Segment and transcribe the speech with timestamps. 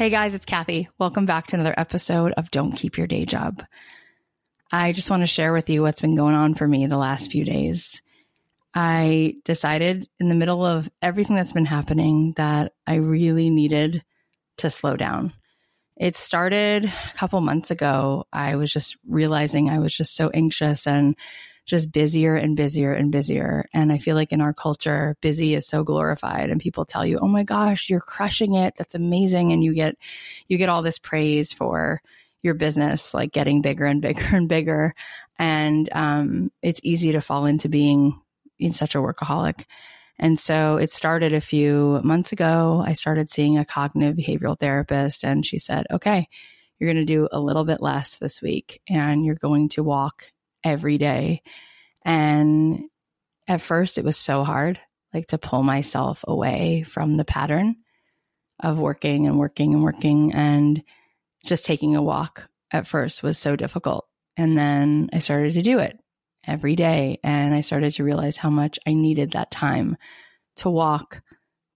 [0.00, 0.88] Hey guys, it's Cathy.
[0.98, 3.62] Welcome back to another episode of Don't Keep Your Day Job.
[4.72, 7.30] I just want to share with you what's been going on for me the last
[7.30, 8.00] few days.
[8.72, 14.02] I decided in the middle of everything that's been happening that I really needed
[14.56, 15.34] to slow down.
[15.98, 18.24] It started a couple months ago.
[18.32, 21.14] I was just realizing I was just so anxious and
[21.66, 23.68] just busier and busier and busier.
[23.72, 27.18] And I feel like in our culture, busy is so glorified and people tell you,
[27.20, 28.74] "Oh my gosh, you're crushing it.
[28.76, 29.96] That's amazing." And you get
[30.48, 32.02] you get all this praise for
[32.42, 34.94] your business like getting bigger and bigger and bigger.
[35.38, 38.20] And um, it's easy to fall into being
[38.58, 39.64] in such a workaholic.
[40.18, 42.82] And so it started a few months ago.
[42.86, 46.28] I started seeing a cognitive behavioral therapist, and she said, Okay,
[46.78, 50.26] you're going to do a little bit less this week, and you're going to walk
[50.64, 51.42] every day.
[52.04, 52.84] And
[53.48, 54.80] at first, it was so hard,
[55.12, 57.76] like to pull myself away from the pattern
[58.60, 60.32] of working and working and working.
[60.32, 60.82] And
[61.44, 64.06] just taking a walk at first was so difficult.
[64.36, 65.98] And then I started to do it
[66.46, 67.18] every day.
[67.22, 69.96] And I started to realize how much I needed that time
[70.56, 71.22] to walk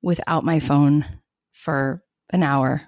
[0.02, 1.04] without my phone
[1.52, 2.82] for an hour,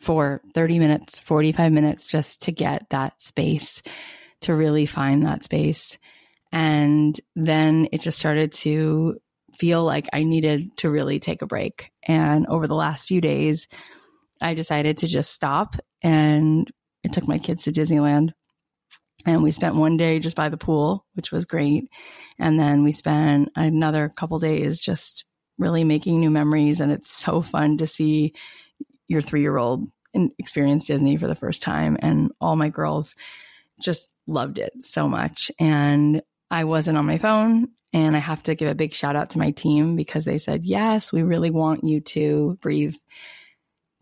[0.00, 3.82] for 30 minutes, 45 minutes, just to get that space
[4.42, 5.98] to really find that space.
[6.50, 9.18] And then it just started to
[9.56, 11.90] feel like I needed to really take a break.
[12.02, 13.68] And over the last few days,
[14.40, 16.70] I decided to just stop and
[17.04, 18.32] I took my kids to Disneyland.
[19.24, 21.88] And we spent one day just by the pool, which was great.
[22.38, 25.24] And then we spent another couple days just
[25.58, 26.80] really making new memories.
[26.80, 28.34] And it's so fun to see
[29.06, 29.86] your three year old
[30.38, 31.96] experience Disney for the first time.
[32.00, 33.14] And all my girls
[33.80, 35.50] just loved it so much.
[35.58, 37.68] And I wasn't on my phone.
[37.94, 40.64] And I have to give a big shout out to my team because they said,
[40.64, 42.96] yes, we really want you to breathe,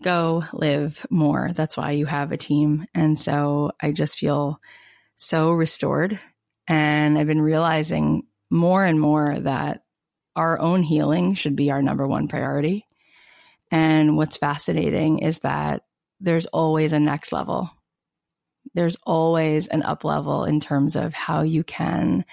[0.02, 1.50] go live more.
[1.52, 2.86] That's why you have a team.
[2.94, 4.60] And so I just feel
[5.16, 6.20] so restored.
[6.68, 9.82] And I've been realizing more and more that
[10.36, 12.86] our own healing should be our number one priority.
[13.72, 15.82] And what's fascinating is that
[16.20, 17.70] there's always a next level
[18.74, 22.24] there's always an up level in terms of how you can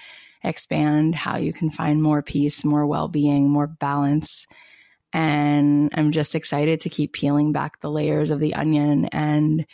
[0.42, 4.46] expand, how you can find more peace, more well being, more balance.
[5.12, 9.06] And I'm just excited to keep peeling back the layers of the onion.
[9.06, 9.66] And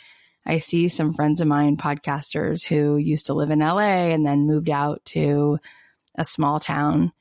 [0.47, 4.47] I see some friends of mine, podcasters, who used to live in LA and then
[4.47, 5.59] moved out to
[6.15, 7.13] a small town.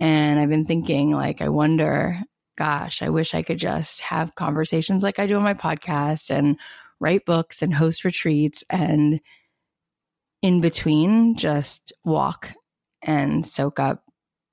[0.00, 2.20] And I've been thinking, like, I wonder,
[2.56, 6.58] gosh, I wish I could just have conversations like I do on my podcast and
[7.04, 9.20] write books and host retreats and
[10.40, 12.50] in between just walk
[13.02, 14.04] and soak up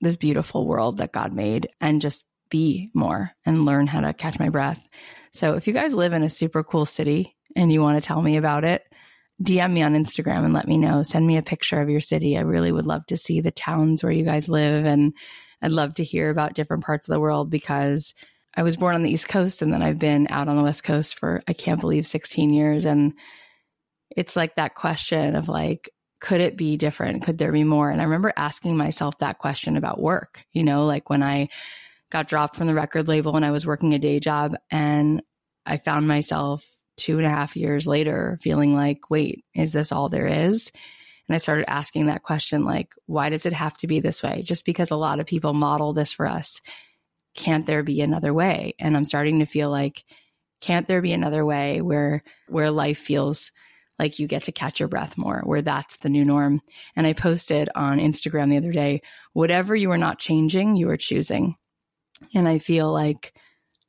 [0.02, 4.38] this beautiful world that God made and just be more and learn how to catch
[4.38, 4.86] my breath.
[5.32, 8.22] So if you guys live in a super cool city and you want to tell
[8.22, 8.84] me about it,
[9.42, 11.04] DM me on Instagram and let me know.
[11.04, 12.38] Send me a picture of your city.
[12.38, 15.14] I really would love to see the towns where you guys live and
[15.62, 18.14] I'd love to hear about different parts of the world because
[18.56, 20.84] I was born on the East Coast and then I've been out on the West
[20.84, 22.86] Coast for, I can't believe 16 years.
[22.86, 23.14] And
[24.10, 25.90] it's like that question of like,
[26.20, 27.24] could it be different?
[27.24, 27.90] Could there be more?
[27.90, 31.50] And I remember asking myself that question about work, you know, like when I
[32.12, 35.22] got dropped from the record label and I was working a day job and
[35.66, 36.66] I found myself
[36.98, 40.72] two and a half years later feeling like, wait, is this all there is?
[41.28, 44.42] And I started asking that question, like, why does it have to be this way?
[44.44, 46.62] Just because a lot of people model this for us
[47.36, 48.74] can't there be another way?
[48.80, 50.04] And I'm starting to feel like,
[50.62, 53.52] can't there be another way where where life feels
[53.98, 56.62] like you get to catch your breath more, where that's the new norm?
[56.96, 59.02] And I posted on Instagram the other day,
[59.34, 61.56] whatever you are not changing, you are choosing.
[62.34, 63.34] And I feel like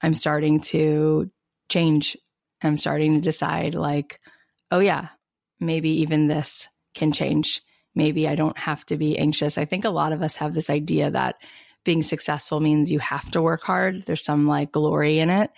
[0.01, 1.31] I'm starting to
[1.69, 2.17] change.
[2.63, 4.21] I'm starting to decide like,
[4.71, 5.09] oh yeah,
[5.61, 7.61] maybe even this can change.
[7.95, 9.59] Maybe I don't have to be anxious.
[9.59, 11.37] I think a lot of us have this idea that
[11.85, 14.03] being successful means you have to work hard.
[14.07, 15.51] There's some like glory in it.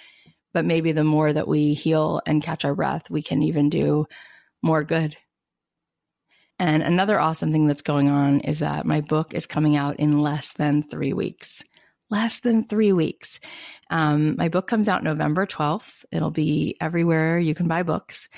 [0.53, 4.07] But maybe the more that we heal and catch our breath, we can even do
[4.63, 5.17] more good.
[6.59, 10.21] And another awesome thing that's going on is that my book is coming out in
[10.21, 11.63] less than three weeks.
[12.11, 13.41] Less than three weeks.
[13.91, 16.05] Um, my book comes out November 12th.
[16.13, 18.29] It'll be everywhere you can buy books.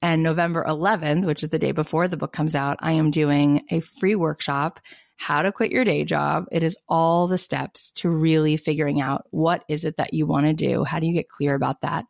[0.00, 3.64] And November 11th, which is the day before the book comes out, I am doing
[3.70, 4.78] a free workshop
[5.16, 6.46] how to quit your day job.
[6.50, 10.46] It is all the steps to really figuring out what is it that you want
[10.46, 10.84] to do?
[10.84, 12.04] How do you get clear about that?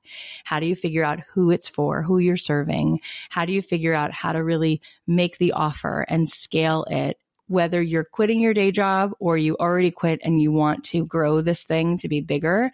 [0.44, 3.00] How do you figure out who it's for, who you're serving?
[3.30, 7.18] How do you figure out how to really make the offer and scale it?
[7.46, 11.42] Whether you're quitting your day job or you already quit and you want to grow
[11.42, 12.72] this thing to be bigger,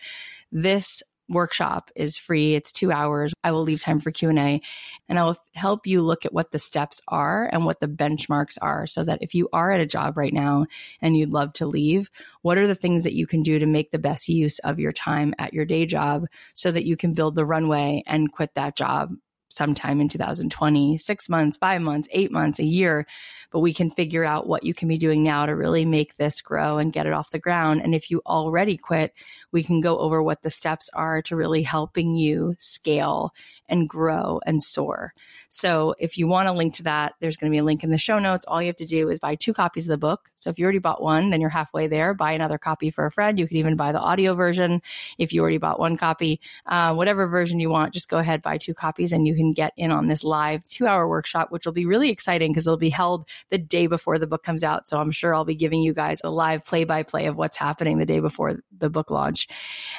[0.53, 2.55] this workshop is free.
[2.55, 3.32] It's two hours.
[3.43, 4.61] I will leave time for Q&A
[5.09, 8.59] and I will help you look at what the steps are and what the benchmarks
[8.61, 10.67] are so that if you are at a job right now
[11.00, 12.11] and you'd love to leave,
[12.43, 14.93] what are the things that you can do to make the best use of your
[14.93, 18.77] time at your day job so that you can build the runway and quit that
[18.77, 19.11] job
[19.50, 23.06] sometime in 2020, six months, five months, eight months, a year.
[23.52, 26.41] But we can figure out what you can be doing now to really make this
[26.41, 27.82] grow and get it off the ground.
[27.82, 29.12] And if you already quit,
[29.50, 33.32] we can go over what the steps are to really helping you scale
[33.70, 35.14] and grow and soar.
[35.49, 37.90] So if you want a link to that, there's going to be a link in
[37.90, 38.44] the show notes.
[38.46, 40.31] All you have to do is buy two copies of the book.
[40.37, 42.14] So if you already bought one, then you're halfway there.
[42.14, 43.38] Buy another copy for a friend.
[43.38, 44.82] You can even buy the audio version
[45.19, 46.40] if you already bought one copy.
[46.67, 49.72] Uh, whatever version you want, just go ahead, buy two copies, and you can get
[49.76, 52.90] in on this live two hour workshop, which will be really exciting because it'll be
[52.90, 54.88] held the day before the book comes out.
[54.88, 57.56] So I'm sure I'll be giving you guys a live play by play of what's
[57.56, 59.49] happening the day before the book launch.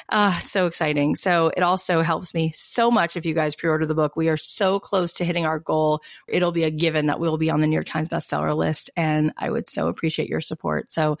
[0.08, 1.16] Uh, so exciting.
[1.16, 4.16] So it also helps me so much if you guys pre-order the book.
[4.16, 6.02] We are so close to hitting our goal.
[6.26, 8.90] It'll be a given that we will be on the New York Times bestseller list.
[8.96, 10.90] And I would so appreciate your support.
[10.90, 11.16] So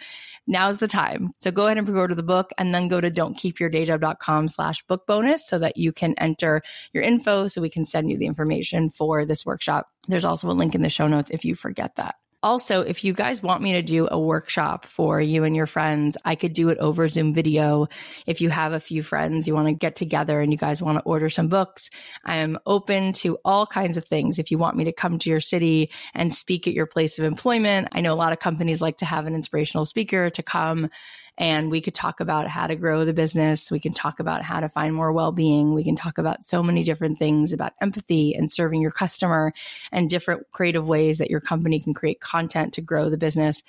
[0.48, 1.30] now's the time.
[1.38, 5.46] So go ahead and pre-order the book and then go to don'tkeepyourdayjob.com slash book bonus
[5.46, 6.62] so that you can enter
[6.92, 9.86] your info so we can send you the information for this workshop.
[10.08, 12.16] There's also a link in the show notes if you forget that.
[12.42, 16.16] Also, if you guys want me to do a workshop for you and your friends,
[16.24, 17.86] I could do it over Zoom video.
[18.26, 20.98] If you have a few friends, you want to get together and you guys want
[20.98, 21.88] to order some books,
[22.24, 24.40] I am open to all kinds of things.
[24.40, 27.24] If you want me to come to your city and speak at your place of
[27.24, 30.90] employment, I know a lot of companies like to have an inspirational speaker to come
[31.38, 33.70] and we could talk about how to grow the business.
[33.70, 35.74] We can talk about how to find more well being.
[35.74, 39.52] We can talk about so many different things about empathy and serving your customer
[39.90, 43.62] and different creative ways that your company can create content to grow the business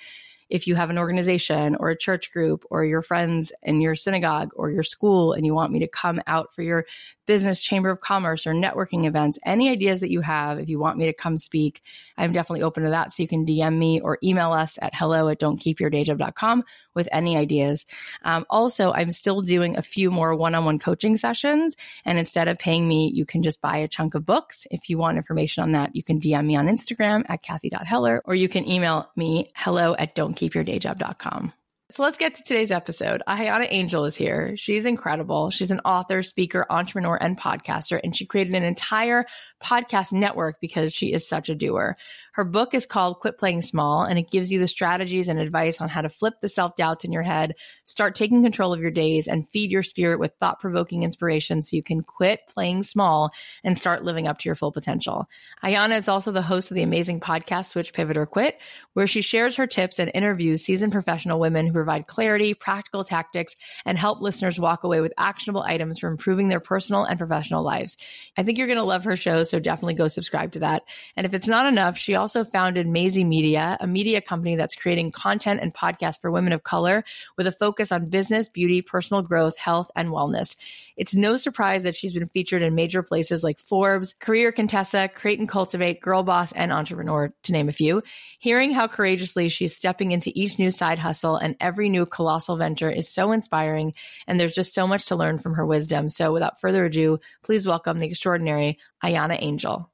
[0.48, 4.52] if you have an organization or a church group or your friends in your synagogue
[4.56, 6.84] or your school and you want me to come out for your
[7.26, 10.98] business chamber of commerce or networking events, any ideas that you have, if you want
[10.98, 11.82] me to come speak,
[12.16, 13.12] I'm definitely open to that.
[13.12, 16.64] So you can DM me or email us at hello at don'tkeepyourdayjob.com
[16.94, 17.86] with any ideas.
[18.22, 21.76] Um, also, I'm still doing a few more one-on-one coaching sessions.
[22.04, 24.66] And instead of paying me, you can just buy a chunk of books.
[24.70, 28.34] If you want information on that, you can DM me on Instagram at Cathy.Heller or
[28.34, 31.52] you can email me hello at don'tkeepyourdayjob.com.
[31.90, 33.22] So let's get to today's episode.
[33.28, 34.56] Ayana Angel is here.
[34.56, 35.50] She's incredible.
[35.50, 39.26] She's an author, speaker, entrepreneur, and podcaster, and she created an entire
[39.64, 41.96] podcast network because she is such a doer.
[42.34, 45.80] Her book is called Quit Playing Small, and it gives you the strategies and advice
[45.80, 48.90] on how to flip the self doubts in your head, start taking control of your
[48.90, 53.30] days, and feed your spirit with thought provoking inspiration so you can quit playing small
[53.62, 55.28] and start living up to your full potential.
[55.62, 58.58] Ayana is also the host of the amazing podcast Switch, Pivot, or Quit,
[58.94, 63.54] where she shares her tips and interviews seasoned professional women who provide clarity, practical tactics,
[63.84, 67.96] and help listeners walk away with actionable items for improving their personal and professional lives.
[68.36, 70.82] I think you're going to love her show, so definitely go subscribe to that.
[71.16, 75.10] And if it's not enough, she also founded Maisie Media, a media company that's creating
[75.10, 77.04] content and podcasts for women of color
[77.36, 80.56] with a focus on business, beauty, personal growth, health, and wellness.
[80.96, 85.40] It's no surprise that she's been featured in major places like Forbes, Career Contessa, Create
[85.40, 88.02] and Cultivate, Girl Boss, and Entrepreneur, to name a few.
[88.38, 92.90] Hearing how courageously she's stepping into each new side hustle and every new colossal venture
[92.90, 93.94] is so inspiring,
[94.28, 96.08] and there's just so much to learn from her wisdom.
[96.08, 99.90] So without further ado, please welcome the extraordinary Ayana Angel.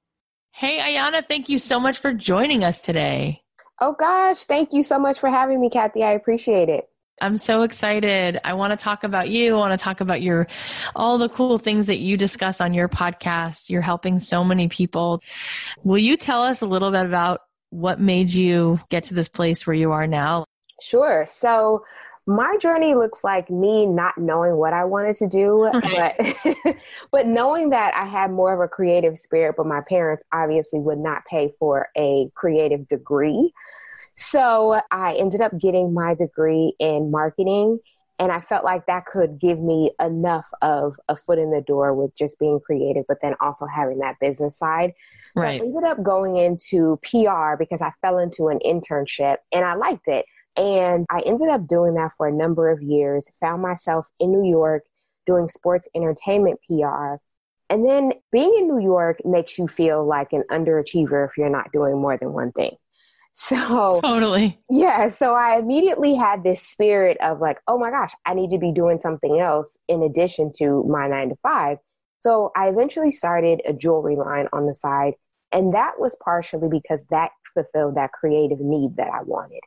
[0.53, 3.43] Hey, Ayana, thank you so much for joining us today.
[3.81, 4.45] Oh, gosh.
[4.45, 6.05] Thank you so much for having me, Cathy.
[6.05, 6.89] I appreciate it.
[7.23, 8.41] I'm so excited.
[8.45, 9.55] I want to talk about you.
[9.55, 10.47] I want to talk about your
[10.95, 13.69] all the cool things that you discuss on your podcast.
[13.69, 15.21] You're helping so many people.
[15.83, 17.41] Will you tell us a little bit about
[17.71, 20.45] what made you get to this place where you are now?
[20.81, 21.27] Sure.
[21.31, 21.85] So,
[22.31, 26.17] my journey looks like me not knowing what I wanted to do, right.
[26.17, 26.77] but
[27.11, 30.99] but knowing that I had more of a creative spirit, but my parents obviously would
[30.99, 33.53] not pay for a creative degree.
[34.15, 37.81] So I ended up getting my degree in marketing
[38.21, 41.95] and I felt like that could give me enough of a foot in the door
[41.95, 44.93] with just being creative, but then also having that business side.
[45.37, 45.61] So right.
[45.61, 50.07] I ended up going into PR because I fell into an internship and I liked
[50.07, 50.27] it.
[50.57, 54.49] And I ended up doing that for a number of years, found myself in New
[54.49, 54.85] York
[55.27, 57.17] doing sports entertainment PR.
[57.69, 61.71] And then being in New York makes you feel like an underachiever if you're not
[61.73, 62.77] doing more than one thing.
[63.33, 64.59] So totally.
[64.69, 65.07] Yeah.
[65.07, 68.73] So I immediately had this spirit of like, oh my gosh, I need to be
[68.73, 71.79] doing something else in addition to my nine to five.
[72.19, 75.15] So I eventually started a jewelry line on the side.
[75.53, 79.61] And that was partially because that fulfilled that creative need that I wanted.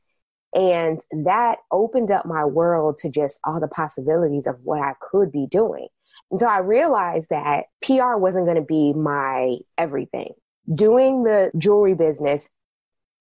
[0.54, 5.32] And that opened up my world to just all the possibilities of what I could
[5.32, 5.88] be doing.
[6.32, 10.34] And so I realized that PR wasn't going to be my everything.
[10.74, 12.50] Doing the jewelry business,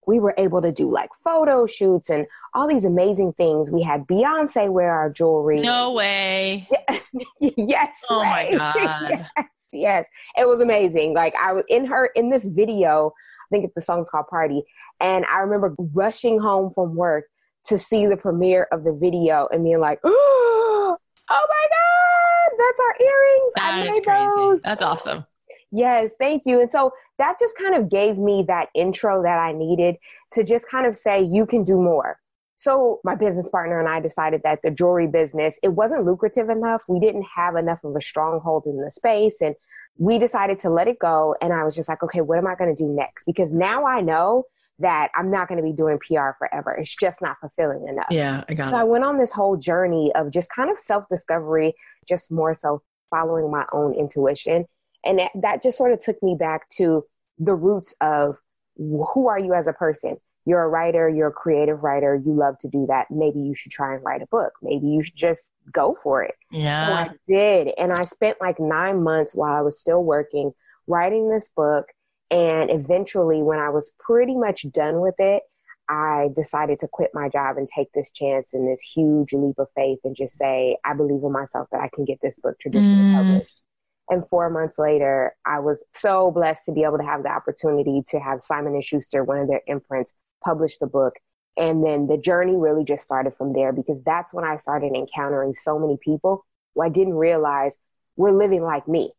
[0.06, 3.70] we were able to do like photo shoots and all these amazing things.
[3.70, 5.60] We had Beyonce wear our jewelry.
[5.60, 6.68] No way.
[7.40, 7.96] yes.
[8.10, 8.52] Oh right.
[8.52, 9.26] my God.
[9.36, 10.06] yes, yes.
[10.36, 11.14] It was amazing.
[11.14, 13.12] Like I was in her, in this video,
[13.52, 14.62] think the song's called Party.
[14.98, 17.26] And I remember rushing home from work
[17.66, 20.96] to see the premiere of the video and being like, oh
[21.30, 23.52] my God, that's our earrings.
[23.54, 24.26] That I made crazy.
[24.36, 24.62] those.
[24.62, 25.24] That's awesome.
[25.70, 26.60] Yes, thank you.
[26.60, 29.96] And so that just kind of gave me that intro that I needed
[30.32, 32.18] to just kind of say, you can do more.
[32.56, 36.84] So my business partner and I decided that the jewelry business, it wasn't lucrative enough.
[36.88, 39.40] We didn't have enough of a stronghold in the space.
[39.40, 39.56] And
[39.98, 41.36] we decided to let it go.
[41.40, 43.24] And I was just like, okay, what am I going to do next?
[43.24, 44.44] Because now I know
[44.78, 46.72] that I'm not going to be doing PR forever.
[46.72, 48.06] It's just not fulfilling enough.
[48.10, 48.80] Yeah, I got so it.
[48.80, 51.74] I went on this whole journey of just kind of self discovery,
[52.08, 54.66] just more so following my own intuition.
[55.04, 57.04] And that, that just sort of took me back to
[57.38, 58.36] the roots of
[58.76, 60.16] who are you as a person?
[60.44, 63.06] You're a writer, you're a creative writer, you love to do that.
[63.10, 64.52] Maybe you should try and write a book.
[64.62, 66.34] Maybe you should just go for it.
[66.50, 66.86] Yeah.
[66.86, 67.74] So I did.
[67.78, 70.52] And I spent like nine months while I was still working
[70.86, 71.86] writing this book.
[72.30, 75.42] And eventually, when I was pretty much done with it,
[75.88, 79.68] I decided to quit my job and take this chance and this huge leap of
[79.74, 83.12] faith and just say, I believe in myself that I can get this book traditionally
[83.12, 83.14] mm.
[83.14, 83.60] published.
[84.08, 88.02] And four months later, I was so blessed to be able to have the opportunity
[88.08, 90.12] to have Simon and Schuster, one of their imprints,
[90.44, 91.14] publish the book.
[91.56, 95.54] And then the journey really just started from there because that's when I started encountering
[95.54, 97.76] so many people who I didn't realize
[98.16, 99.12] were living like me.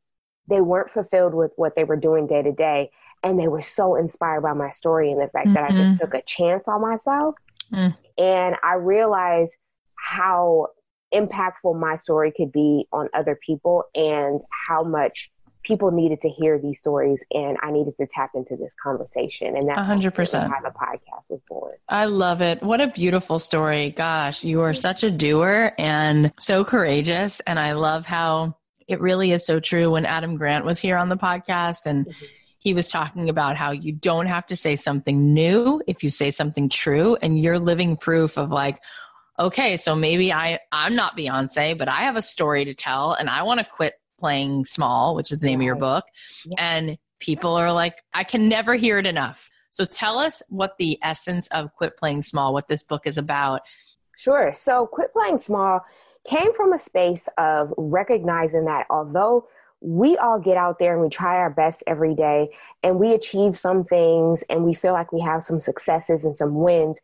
[0.47, 2.89] They weren't fulfilled with what they were doing day to day.
[3.21, 5.53] And they were so inspired by my story and the fact mm-hmm.
[5.53, 5.97] that I just mm-hmm.
[5.97, 7.35] took a chance on myself.
[7.71, 7.95] Mm.
[8.17, 9.55] And I realized
[9.95, 10.67] how
[11.13, 15.31] impactful my story could be on other people and how much
[15.63, 19.55] people needed to hear these stories and I needed to tap into this conversation.
[19.55, 21.73] And that's 100% how the podcast was born.
[21.89, 22.61] I love it.
[22.61, 23.91] What a beautiful story.
[23.91, 27.39] Gosh, you are such a doer and so courageous.
[27.41, 31.09] And I love how it really is so true when Adam Grant was here on
[31.09, 32.25] the podcast and mm-hmm.
[32.59, 36.31] he was talking about how you don't have to say something new if you say
[36.31, 38.79] something true and you're living proof of like,
[39.39, 43.29] okay, so maybe I I'm not Beyonce, but I have a story to tell and
[43.29, 45.63] I want to quit playing small, which is the name right.
[45.63, 46.05] of your book.
[46.45, 46.55] Yeah.
[46.57, 49.49] And people are like, I can never hear it enough.
[49.69, 53.61] So tell us what the essence of quit playing small, what this book is about.
[54.17, 54.53] Sure.
[54.53, 55.81] So quit playing small
[56.25, 59.47] came from a space of recognizing that although
[59.81, 62.49] we all get out there and we try our best every day
[62.83, 66.55] and we achieve some things and we feel like we have some successes and some
[66.55, 67.01] wins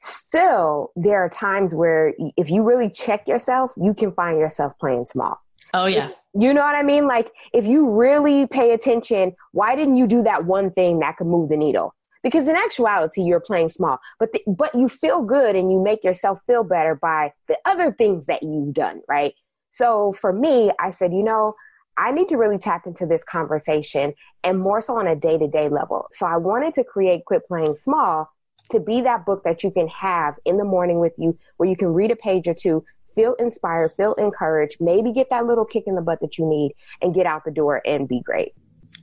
[0.00, 5.06] still there are times where if you really check yourself you can find yourself playing
[5.06, 5.40] small
[5.72, 7.06] oh yeah you know what i mean?
[7.06, 11.26] Like if you really pay attention why didn't you do that one thing that could
[11.26, 11.94] move the needle?
[12.22, 16.04] Because in actuality you're playing small but the, but you feel good and you make
[16.04, 19.34] yourself feel better by the other things that you've done right?
[19.70, 21.54] So for me i said you know
[21.98, 24.12] I need to really tap into this conversation
[24.44, 26.08] and more so on a day to day level.
[26.12, 28.30] So I wanted to create Quit Playing Small
[28.70, 31.76] to be that book that you can have in the morning with you where you
[31.76, 32.84] can read a page or two,
[33.16, 36.72] feel inspired, feel encouraged, maybe get that little kick in the butt that you need
[37.02, 38.52] and get out the door and be great.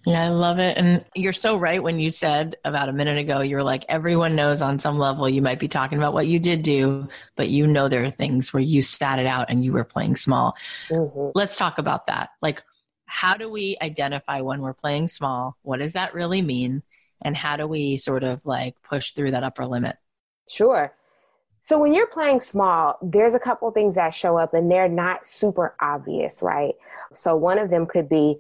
[0.06, 0.78] Yeah, I love it.
[0.78, 4.62] And you're so right when you said about a minute ago, you're like, everyone knows
[4.62, 7.90] on some level you might be talking about what you did do, but you know
[7.90, 10.56] there are things where you sat it out and you were playing small.
[10.90, 11.32] Mm-hmm.
[11.36, 12.30] Let's talk about that.
[12.42, 12.64] Like,
[13.06, 15.58] how do we identify when we're playing small?
[15.62, 16.84] What does that really mean?
[17.24, 19.98] and how do we sort of like push through that upper limit?
[20.50, 20.94] Sure.
[21.64, 25.26] So when you're playing small, there's a couple things that show up and they're not
[25.26, 26.74] super obvious, right?
[27.14, 28.38] So one of them could be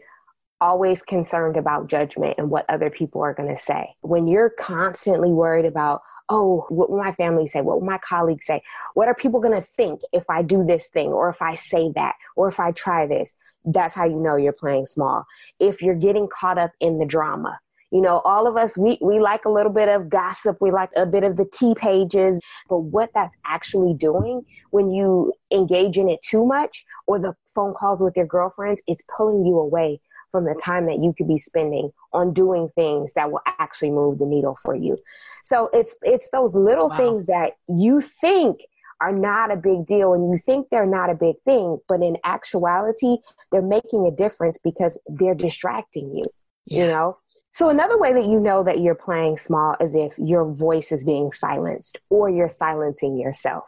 [0.59, 3.95] always concerned about judgment and what other people are going to say.
[4.01, 7.61] When you're constantly worried about, oh, what will my family say?
[7.61, 8.61] What will my colleagues say?
[8.93, 11.93] What are people going to think if I do this thing or if I say
[11.95, 13.33] that or if I try this?
[13.63, 15.23] That's how you know you're playing small.
[15.59, 17.57] If you're getting caught up in the drama,
[17.93, 20.57] you know, all of us, we, we like a little bit of gossip.
[20.59, 22.41] We like a bit of the T pages.
[22.67, 27.75] But what that's actually doing when you engage in it too much or the phone
[27.75, 31.38] calls with your girlfriends, it's pulling you away from the time that you could be
[31.38, 34.97] spending on doing things that will actually move the needle for you.
[35.43, 36.97] So it's, it's those little wow.
[36.97, 38.62] things that you think
[39.01, 42.17] are not a big deal and you think they're not a big thing, but in
[42.23, 43.17] actuality,
[43.51, 46.25] they're making a difference because they're distracting you,
[46.65, 46.79] yeah.
[46.79, 47.17] you know?
[47.53, 51.05] So, another way that you know that you're playing small is if your voice is
[51.05, 53.65] being silenced or you're silencing yourself.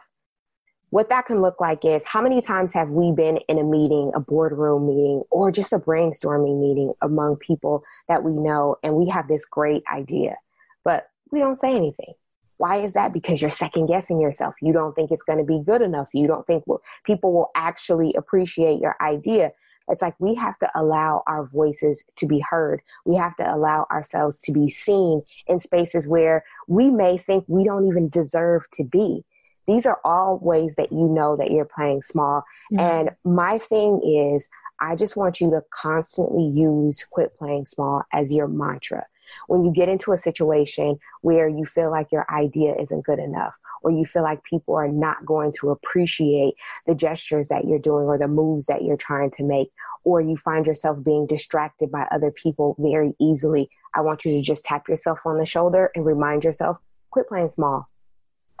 [0.90, 4.10] what that can look like is how many times have we been in a meeting,
[4.14, 9.08] a boardroom meeting, or just a brainstorming meeting among people that we know, and we
[9.08, 10.36] have this great idea,
[10.84, 12.14] but we don't say anything.
[12.56, 13.12] Why is that?
[13.12, 14.54] Because you're second guessing yourself.
[14.62, 16.08] You don't think it's going to be good enough.
[16.12, 16.64] You don't think
[17.04, 19.52] people will actually appreciate your idea.
[19.88, 22.82] It's like we have to allow our voices to be heard.
[23.04, 27.64] We have to allow ourselves to be seen in spaces where we may think we
[27.64, 29.24] don't even deserve to be.
[29.66, 32.44] These are all ways that you know that you're playing small.
[32.72, 32.78] Mm-hmm.
[32.78, 34.48] And my thing is,
[34.80, 39.06] I just want you to constantly use quit playing small as your mantra.
[39.48, 43.54] When you get into a situation where you feel like your idea isn't good enough,
[43.86, 46.54] or you feel like people are not going to appreciate
[46.88, 49.70] the gestures that you're doing or the moves that you're trying to make,
[50.02, 54.42] or you find yourself being distracted by other people very easily, I want you to
[54.42, 56.78] just tap yourself on the shoulder and remind yourself
[57.12, 57.88] quit playing small.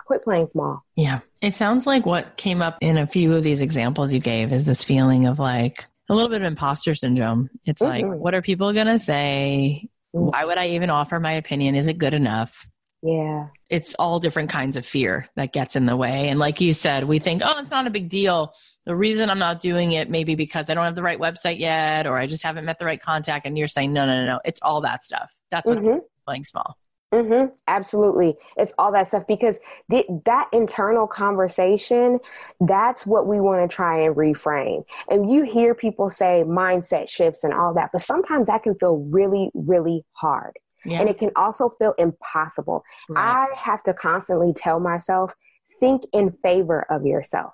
[0.06, 0.84] Quit playing small.
[0.94, 1.22] Yeah.
[1.42, 4.62] It sounds like what came up in a few of these examples you gave is
[4.62, 7.50] this feeling of like a little bit of imposter syndrome.
[7.64, 8.10] It's mm-hmm.
[8.10, 9.88] like, what are people going to say?
[10.14, 10.26] Mm-hmm.
[10.26, 11.74] Why would I even offer my opinion?
[11.74, 12.68] Is it good enough?
[13.02, 13.48] Yeah.
[13.68, 16.28] It's all different kinds of fear that gets in the way.
[16.28, 18.52] And like you said, we think, oh, it's not a big deal.
[18.84, 22.06] The reason I'm not doing it maybe because I don't have the right website yet
[22.06, 23.46] or I just haven't met the right contact.
[23.46, 24.40] And you're saying, no, no, no, no.
[24.44, 25.30] It's all that stuff.
[25.50, 25.98] That's what's mm-hmm.
[26.26, 26.76] playing small.
[27.14, 27.54] Mm-hmm.
[27.68, 28.34] Absolutely.
[28.56, 29.58] It's all that stuff because
[29.90, 32.18] th- that internal conversation,
[32.60, 34.84] that's what we want to try and reframe.
[35.08, 38.98] And you hear people say mindset shifts and all that, but sometimes that can feel
[39.10, 40.58] really, really hard.
[40.84, 41.00] Yeah.
[41.00, 42.84] And it can also feel impossible.
[43.08, 43.48] Right.
[43.52, 45.32] I have to constantly tell myself,
[45.80, 47.52] think in favor of yourself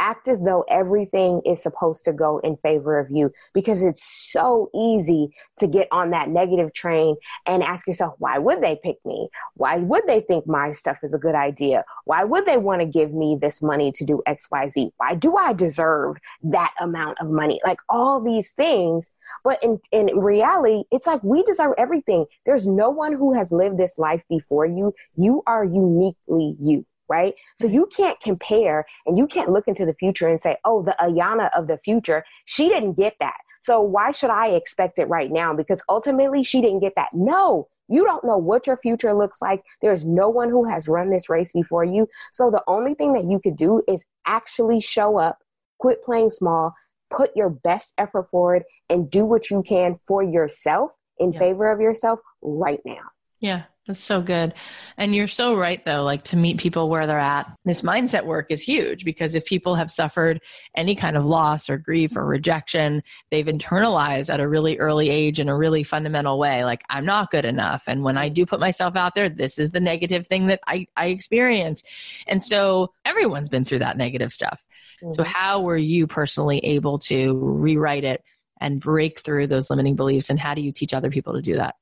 [0.00, 4.70] act as though everything is supposed to go in favor of you because it's so
[4.74, 7.14] easy to get on that negative train
[7.46, 9.28] and ask yourself, why would they pick me?
[9.54, 11.84] Why would they think my stuff is a good idea?
[12.06, 14.90] Why would they want to give me this money to do XYZ?
[14.96, 17.60] Why do I deserve that amount of money?
[17.64, 19.10] Like all these things.
[19.44, 22.24] But in, in reality, it's like we deserve everything.
[22.46, 24.94] There's no one who has lived this life before you.
[25.16, 27.34] You are uniquely you right?
[27.58, 27.74] So mm-hmm.
[27.74, 31.50] you can't compare and you can't look into the future and say, oh, the Ayana
[31.54, 33.36] of the future, she didn't get that.
[33.62, 35.52] So why should I expect it right now?
[35.52, 37.08] Because ultimately she didn't get that.
[37.12, 39.62] No, you don't know what your future looks like.
[39.82, 42.08] There's no one who has run this race before you.
[42.32, 45.38] So the only thing that you could do is actually show up,
[45.78, 46.72] quit playing small,
[47.10, 51.40] put your best effort forward, and do what you can for yourself in yeah.
[51.40, 53.02] favor of yourself right now.
[53.40, 54.52] Yeah, that's so good.
[54.98, 57.50] And you're so right, though, like to meet people where they're at.
[57.64, 60.40] This mindset work is huge because if people have suffered
[60.76, 65.40] any kind of loss or grief or rejection, they've internalized at a really early age
[65.40, 67.82] in a really fundamental way, like, I'm not good enough.
[67.86, 70.86] And when I do put myself out there, this is the negative thing that I,
[70.96, 71.82] I experience.
[72.26, 74.60] And so everyone's been through that negative stuff.
[75.02, 75.12] Mm-hmm.
[75.12, 78.22] So, how were you personally able to rewrite it
[78.60, 80.28] and break through those limiting beliefs?
[80.28, 81.74] And how do you teach other people to do that?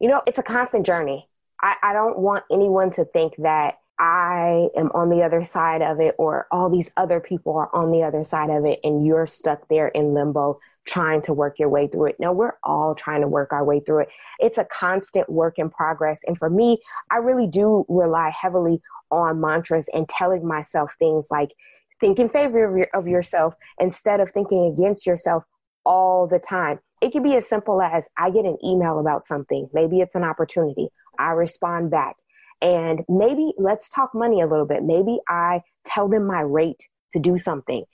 [0.00, 1.28] You know, it's a constant journey.
[1.60, 6.00] I, I don't want anyone to think that I am on the other side of
[6.00, 9.26] it or all these other people are on the other side of it and you're
[9.26, 12.16] stuck there in limbo trying to work your way through it.
[12.18, 14.08] No, we're all trying to work our way through it.
[14.38, 16.22] It's a constant work in progress.
[16.26, 16.78] And for me,
[17.10, 21.52] I really do rely heavily on mantras and telling myself things like
[22.00, 25.44] think in favor of, your, of yourself instead of thinking against yourself
[25.84, 26.80] all the time.
[27.00, 29.68] It could be as simple as I get an email about something.
[29.72, 30.88] Maybe it's an opportunity.
[31.18, 32.16] I respond back.
[32.62, 34.82] And maybe let's talk money a little bit.
[34.82, 36.82] Maybe I tell them my rate
[37.14, 37.84] to do something.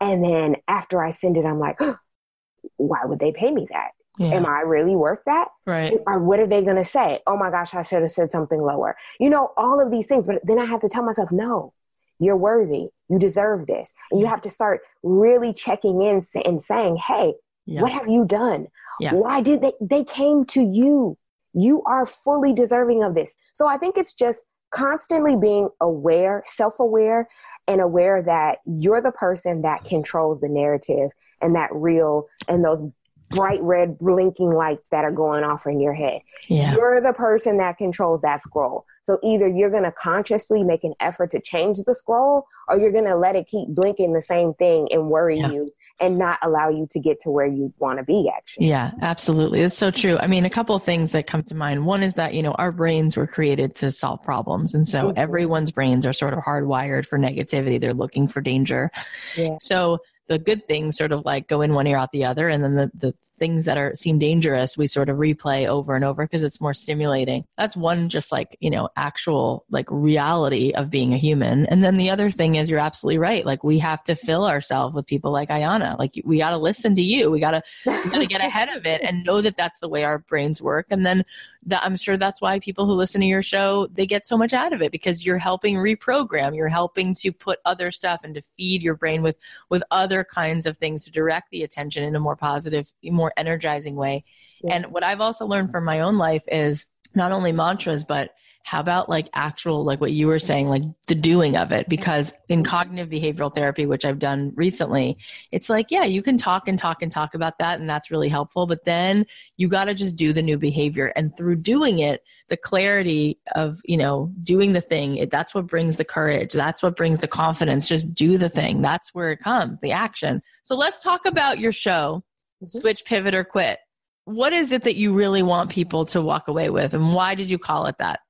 [0.00, 1.96] And then after I send it, I'm like, oh,
[2.76, 3.90] why would they pay me that?
[4.18, 4.34] Yeah.
[4.34, 5.48] Am I really worth that?
[5.66, 5.92] Right.
[6.06, 7.20] Or what are they going to say?
[7.26, 8.96] Oh my gosh, I should have said something lower.
[9.20, 10.26] You know, all of these things.
[10.26, 11.74] But then I have to tell myself, no,
[12.18, 12.88] you're worthy.
[13.08, 13.92] You deserve this.
[14.10, 17.34] And you have to start really checking in and saying, hey,
[17.66, 17.82] yeah.
[17.82, 18.68] what have you done?
[19.00, 19.14] Yeah.
[19.14, 21.18] Why did they, they came to you?
[21.52, 23.34] You are fully deserving of this.
[23.54, 27.28] So I think it's just constantly being aware, self aware,
[27.66, 32.82] and aware that you're the person that controls the narrative and that real and those
[33.30, 36.20] bright red blinking lights that are going off in your head.
[36.48, 36.74] Yeah.
[36.74, 38.84] You're the person that controls that scroll.
[39.02, 42.90] So either you're going to consciously make an effort to change the scroll or you're
[42.90, 45.50] going to let it keep blinking the same thing and worry yeah.
[45.50, 48.68] you and not allow you to get to where you want to be actually.
[48.68, 49.60] Yeah, absolutely.
[49.60, 50.18] It's so true.
[50.18, 51.86] I mean, a couple of things that come to mind.
[51.86, 54.74] One is that, you know, our brains were created to solve problems.
[54.74, 55.18] And so mm-hmm.
[55.18, 57.80] everyone's brains are sort of hardwired for negativity.
[57.80, 58.90] They're looking for danger.
[59.36, 59.56] Yeah.
[59.60, 62.62] So the good things sort of like go in one ear out the other and
[62.62, 66.24] then the, the things that are seem dangerous we sort of replay over and over
[66.24, 67.44] because it's more stimulating.
[67.58, 71.66] That's one just like you know actual like reality of being a human.
[71.66, 73.44] And then the other thing is you're absolutely right.
[73.44, 75.98] Like we have to fill ourselves with people like ayana.
[75.98, 77.30] Like we got to listen to you.
[77.30, 79.88] We got to we got to get ahead of it and know that that's the
[79.88, 80.86] way our brains work.
[80.90, 81.24] And then
[81.66, 84.52] that i'm sure that's why people who listen to your show they get so much
[84.52, 88.40] out of it because you're helping reprogram you're helping to put other stuff and to
[88.40, 89.36] feed your brain with
[89.68, 93.96] with other kinds of things to direct the attention in a more positive more energizing
[93.96, 94.24] way
[94.62, 94.74] yeah.
[94.74, 98.30] and what i've also learned from my own life is not only mantras but
[98.66, 101.88] how about like actual like what you were saying like the doing of it?
[101.88, 105.16] Because in cognitive behavioral therapy which i've done recently
[105.52, 108.28] it's like yeah you can talk and talk and talk about that and that's really
[108.28, 109.24] helpful but then
[109.56, 113.80] you got to just do the new behavior and through doing it the clarity of
[113.84, 117.28] you know doing the thing it, that's what brings the courage that's what brings the
[117.28, 120.42] confidence just do the thing that's where it comes the action.
[120.62, 122.22] So let's talk about your show
[122.62, 122.78] mm-hmm.
[122.78, 123.78] switch pivot or quit.
[124.24, 127.48] What is it that you really want people to walk away with and why did
[127.48, 128.20] you call it that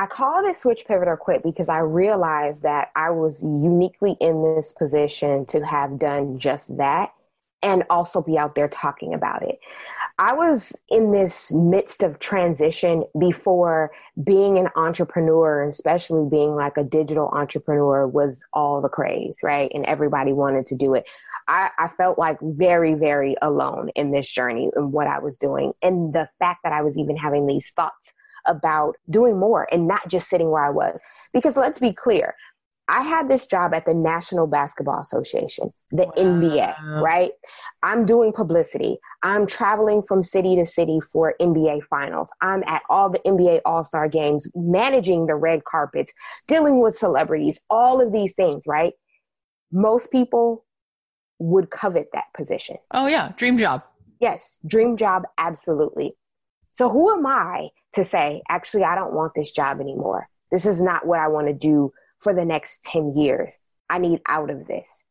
[0.00, 4.56] I called it switch pivot or quit because I realized that I was uniquely in
[4.56, 7.12] this position to have done just that
[7.62, 9.58] and also be out there talking about it.
[10.18, 13.90] I was in this midst of transition before
[14.24, 19.70] being an entrepreneur, and especially being like a digital entrepreneur, was all the craze, right?
[19.74, 21.10] And everybody wanted to do it.
[21.46, 25.74] I, I felt like very, very alone in this journey and what I was doing.
[25.82, 28.14] And the fact that I was even having these thoughts
[28.46, 31.00] about doing more and not just sitting where I was.
[31.32, 32.34] Because let's be clear,
[32.90, 36.12] I had this job at the National Basketball Association, the wow.
[36.16, 37.30] NBA, right?
[37.84, 38.98] I'm doing publicity.
[39.22, 42.32] I'm traveling from city to city for NBA finals.
[42.40, 46.12] I'm at all the NBA All Star games, managing the red carpets,
[46.48, 48.94] dealing with celebrities, all of these things, right?
[49.70, 50.64] Most people
[51.38, 52.76] would covet that position.
[52.90, 53.32] Oh, yeah.
[53.36, 53.84] Dream job.
[54.20, 54.58] Yes.
[54.66, 55.22] Dream job.
[55.38, 56.14] Absolutely.
[56.80, 60.30] So who am I to say, actually, I don't want this job anymore.
[60.50, 63.58] This is not what I want to do for the next 10 years.
[63.90, 65.04] I need out of this.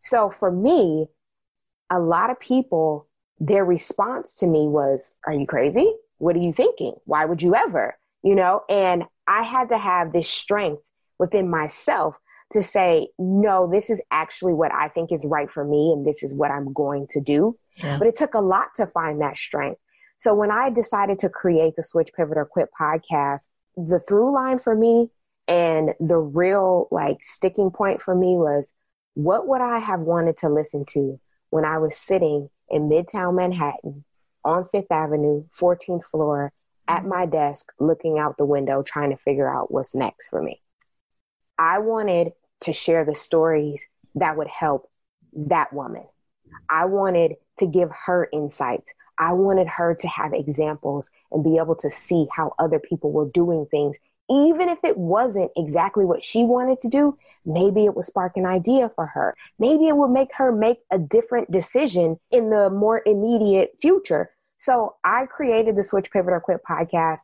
[0.00, 1.08] So for me,
[1.90, 5.92] a lot of people, their response to me was, Are you crazy?
[6.16, 6.94] What are you thinking?
[7.04, 7.98] Why would you ever?
[8.22, 12.16] You know, and I had to have this strength within myself
[12.52, 16.22] to say, no, this is actually what I think is right for me, and this
[16.22, 17.58] is what I'm going to do.
[17.76, 17.98] Yeah.
[17.98, 19.78] But it took a lot to find that strength.
[20.22, 24.60] So when I decided to create the Switch Pivot or Quit podcast, the through line
[24.60, 25.10] for me
[25.48, 28.72] and the real like sticking point for me was
[29.14, 31.18] what would I have wanted to listen to
[31.50, 34.04] when I was sitting in Midtown Manhattan
[34.44, 36.52] on Fifth Avenue, 14th floor,
[36.86, 40.62] at my desk, looking out the window, trying to figure out what's next for me.
[41.58, 42.30] I wanted
[42.60, 44.88] to share the stories that would help
[45.32, 46.04] that woman.
[46.70, 48.86] I wanted to give her insights
[49.22, 53.30] I wanted her to have examples and be able to see how other people were
[53.30, 53.96] doing things.
[54.28, 58.46] Even if it wasn't exactly what she wanted to do, maybe it would spark an
[58.46, 59.36] idea for her.
[59.60, 64.30] Maybe it would make her make a different decision in the more immediate future.
[64.58, 67.20] So I created the Switch Pivot or Quit podcast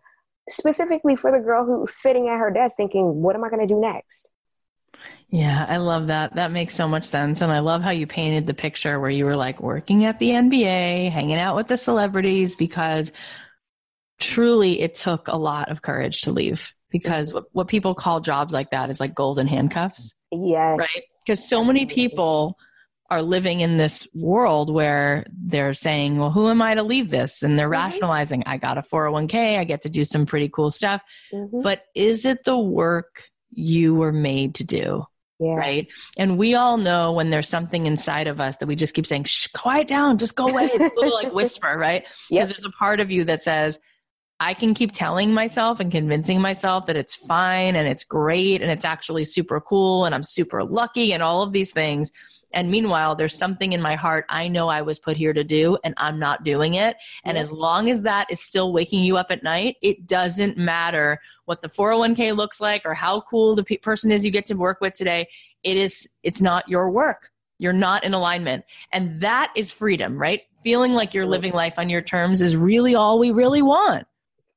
[0.48, 3.74] specifically for the girl who's sitting at her desk thinking, what am I going to
[3.74, 4.27] do next?
[5.30, 6.34] Yeah, I love that.
[6.36, 7.42] That makes so much sense.
[7.42, 10.30] And I love how you painted the picture where you were like working at the
[10.30, 13.12] NBA, hanging out with the celebrities, because
[14.18, 16.72] truly it took a lot of courage to leave.
[16.90, 20.14] Because what, what people call jobs like that is like golden handcuffs.
[20.32, 20.78] Yes.
[20.78, 21.02] Right?
[21.26, 22.56] Because so many people
[23.10, 27.42] are living in this world where they're saying, well, who am I to leave this?
[27.42, 27.72] And they're mm-hmm.
[27.72, 31.02] rationalizing, I got a 401k, I get to do some pretty cool stuff.
[31.32, 31.60] Mm-hmm.
[31.62, 35.04] But is it the work you were made to do?
[35.40, 35.54] Yeah.
[35.54, 35.86] Right.
[36.16, 39.24] And we all know when there's something inside of us that we just keep saying,
[39.24, 40.64] shh, quiet down, just go away.
[40.64, 42.02] It's a little like whisper, right?
[42.28, 42.48] Because yep.
[42.48, 43.78] there's a part of you that says,
[44.40, 48.70] I can keep telling myself and convincing myself that it's fine and it's great and
[48.70, 52.10] it's actually super cool and I'm super lucky and all of these things.
[52.52, 55.78] And meanwhile, there's something in my heart I know I was put here to do
[55.84, 56.96] and I'm not doing it.
[57.24, 61.20] And as long as that is still waking you up at night, it doesn't matter
[61.44, 64.54] what the 401k looks like or how cool the pe- person is you get to
[64.54, 65.28] work with today.
[65.62, 67.30] It is, it's not your work.
[67.58, 68.64] You're not in alignment.
[68.92, 70.42] And that is freedom, right?
[70.62, 74.06] Feeling like you're living life on your terms is really all we really want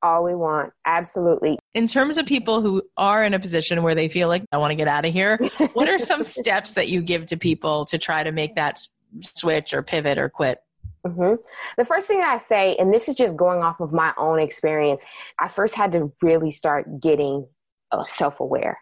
[0.04, 0.74] all we want.
[0.86, 1.58] Absolutely.
[1.74, 4.72] In terms of people who are in a position where they feel like, I want
[4.72, 5.38] to get out of here,
[5.74, 8.80] what are some steps that you give to people to try to make that
[9.22, 10.60] switch or pivot or quit?
[11.06, 11.42] Mm-hmm.
[11.78, 15.04] The first thing I say, and this is just going off of my own experience,
[15.40, 17.48] I first had to really start getting
[17.92, 18.80] uh, self aware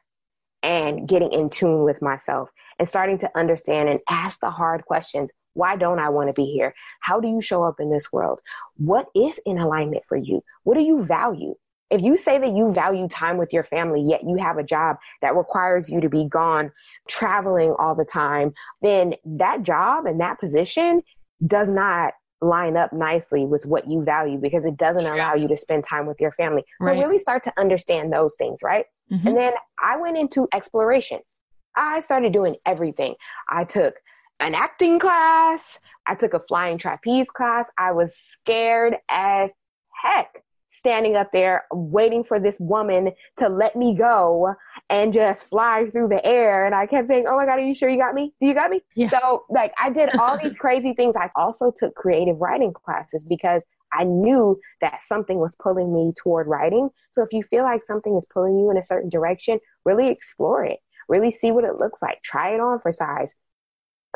[0.62, 5.30] and getting in tune with myself and starting to understand and ask the hard questions
[5.54, 6.74] Why don't I want to be here?
[7.02, 8.40] How do you show up in this world?
[8.78, 10.44] What is in alignment for you?
[10.64, 11.56] What do you value?
[11.90, 14.98] If you say that you value time with your family, yet you have a job
[15.22, 16.72] that requires you to be gone
[17.08, 21.02] traveling all the time, then that job and that position
[21.46, 25.58] does not line up nicely with what you value because it doesn't allow you to
[25.58, 26.64] spend time with your family.
[26.84, 27.00] So right.
[27.00, 28.86] really start to understand those things, right?
[29.12, 29.28] Mm-hmm.
[29.28, 31.20] And then I went into exploration.
[31.76, 33.16] I started doing everything.
[33.50, 33.96] I took
[34.40, 35.80] an acting class.
[36.06, 37.68] I took a flying trapeze class.
[37.78, 39.50] I was scared as
[40.04, 44.54] heck standing up there waiting for this woman to let me go
[44.90, 46.66] and just fly through the air.
[46.66, 48.34] And I kept saying, Oh my God, are you sure you got me?
[48.40, 48.82] Do you got me?
[48.96, 49.10] Yeah.
[49.10, 51.16] So like I did all these crazy things.
[51.18, 56.46] I also took creative writing classes because I knew that something was pulling me toward
[56.46, 56.90] writing.
[57.10, 60.64] So if you feel like something is pulling you in a certain direction, really explore
[60.64, 60.80] it.
[61.08, 62.22] Really see what it looks like.
[62.22, 63.34] Try it on for size.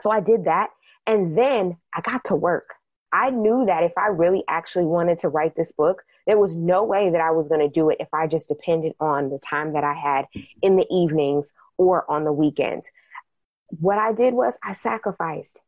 [0.01, 0.69] So I did that.
[1.05, 2.75] And then I got to work.
[3.11, 6.83] I knew that if I really actually wanted to write this book, there was no
[6.83, 9.73] way that I was going to do it if I just depended on the time
[9.73, 10.25] that I had
[10.61, 12.89] in the evenings or on the weekends.
[13.67, 15.59] What I did was I sacrificed.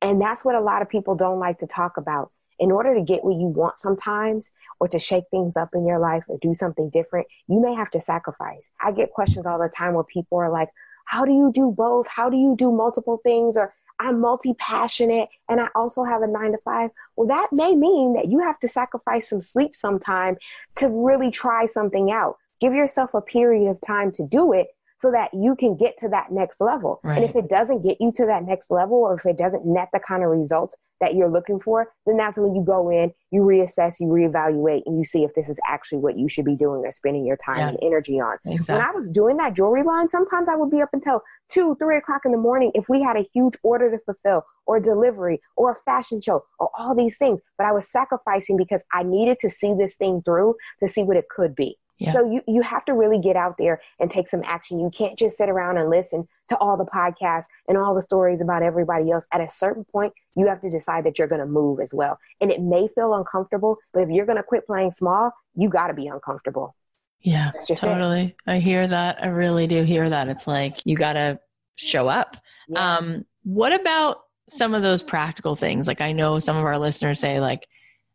[0.00, 2.30] And that's what a lot of people don't like to talk about.
[2.58, 5.98] In order to get what you want sometimes, or to shake things up in your
[5.98, 8.70] life or do something different, you may have to sacrifice.
[8.80, 10.68] I get questions all the time where people are like,
[11.06, 12.06] How do you do both?
[12.06, 13.56] How do you do multiple things?
[13.56, 16.90] Or I'm multi passionate and I also have a nine to five.
[17.16, 20.36] Well, that may mean that you have to sacrifice some sleep sometime
[20.76, 22.36] to really try something out.
[22.60, 24.68] Give yourself a period of time to do it
[25.02, 27.00] so that you can get to that next level.
[27.02, 27.16] Right.
[27.16, 29.88] And if it doesn't get you to that next level or if it doesn't net
[29.92, 33.40] the kind of results that you're looking for, then that's when you go in, you
[33.40, 36.82] reassess, you reevaluate, and you see if this is actually what you should be doing
[36.84, 37.68] or spending your time yeah.
[37.70, 38.36] and energy on.
[38.46, 38.76] Exactly.
[38.76, 41.96] When I was doing that jewelry line, sometimes I would be up until two, three
[41.96, 45.72] o'clock in the morning if we had a huge order to fulfill or delivery or
[45.72, 47.40] a fashion show or all these things.
[47.58, 51.16] But I was sacrificing because I needed to see this thing through to see what
[51.16, 51.76] it could be.
[52.02, 52.10] Yeah.
[52.10, 54.80] So you, you have to really get out there and take some action.
[54.80, 58.40] You can't just sit around and listen to all the podcasts and all the stories
[58.40, 59.26] about everybody else.
[59.32, 62.18] At a certain point, you have to decide that you're going to move as well.
[62.40, 65.88] And it may feel uncomfortable, but if you're going to quit playing small, you got
[65.88, 66.74] to be uncomfortable.
[67.20, 68.24] Yeah, totally.
[68.24, 68.50] It.
[68.50, 69.22] I hear that.
[69.22, 70.28] I really do hear that.
[70.28, 71.38] It's like you got to
[71.76, 72.36] show up.
[72.68, 72.96] Yeah.
[72.96, 75.86] Um, what about some of those practical things?
[75.86, 77.66] Like I know some of our listeners say like,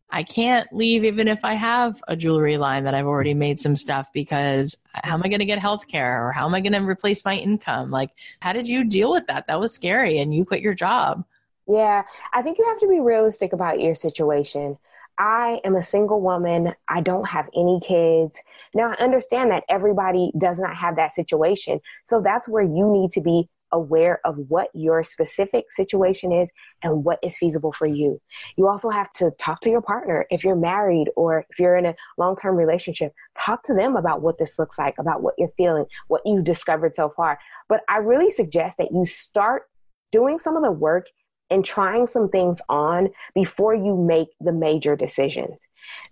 [0.09, 3.75] I can't leave even if I have a jewelry line that I've already made some
[3.75, 6.73] stuff because how am I going to get health care or how am I going
[6.73, 7.91] to replace my income?
[7.91, 9.47] Like, how did you deal with that?
[9.47, 11.25] That was scary and you quit your job.
[11.67, 14.77] Yeah, I think you have to be realistic about your situation.
[15.19, 16.73] I am a single woman.
[16.87, 18.39] I don't have any kids.
[18.73, 21.81] Now, I understand that everybody does not have that situation.
[22.05, 26.51] So that's where you need to be aware of what your specific situation is
[26.83, 28.21] and what is feasible for you.
[28.57, 30.25] You also have to talk to your partner.
[30.29, 34.21] If you're married or if you're in a long term relationship, talk to them about
[34.21, 37.39] what this looks like, about what you're feeling, what you've discovered so far.
[37.69, 39.63] But I really suggest that you start
[40.11, 41.07] doing some of the work
[41.49, 45.57] and trying some things on before you make the major decisions.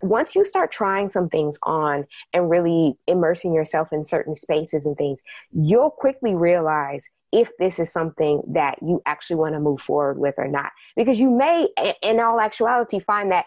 [0.01, 4.97] Once you start trying some things on and really immersing yourself in certain spaces and
[4.97, 10.17] things, you'll quickly realize if this is something that you actually want to move forward
[10.17, 10.71] with or not.
[10.95, 11.67] Because you may,
[12.01, 13.45] in all actuality, find that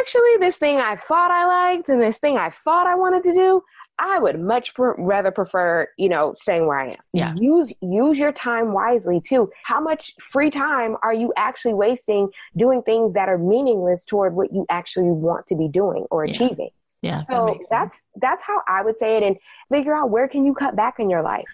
[0.00, 3.34] actually this thing I thought I liked and this thing I thought I wanted to
[3.34, 3.62] do,
[3.98, 7.02] I would much pr- rather prefer, you know, staying where I am.
[7.12, 7.34] Yeah.
[7.36, 9.50] Use use your time wisely too.
[9.62, 14.52] How much free time are you actually wasting doing things that are meaningless toward what
[14.52, 16.70] you actually want to be doing or achieving?
[17.02, 17.20] Yeah.
[17.20, 19.36] so that that's that's how I would say it and
[19.68, 21.44] figure out where can you cut back in your life.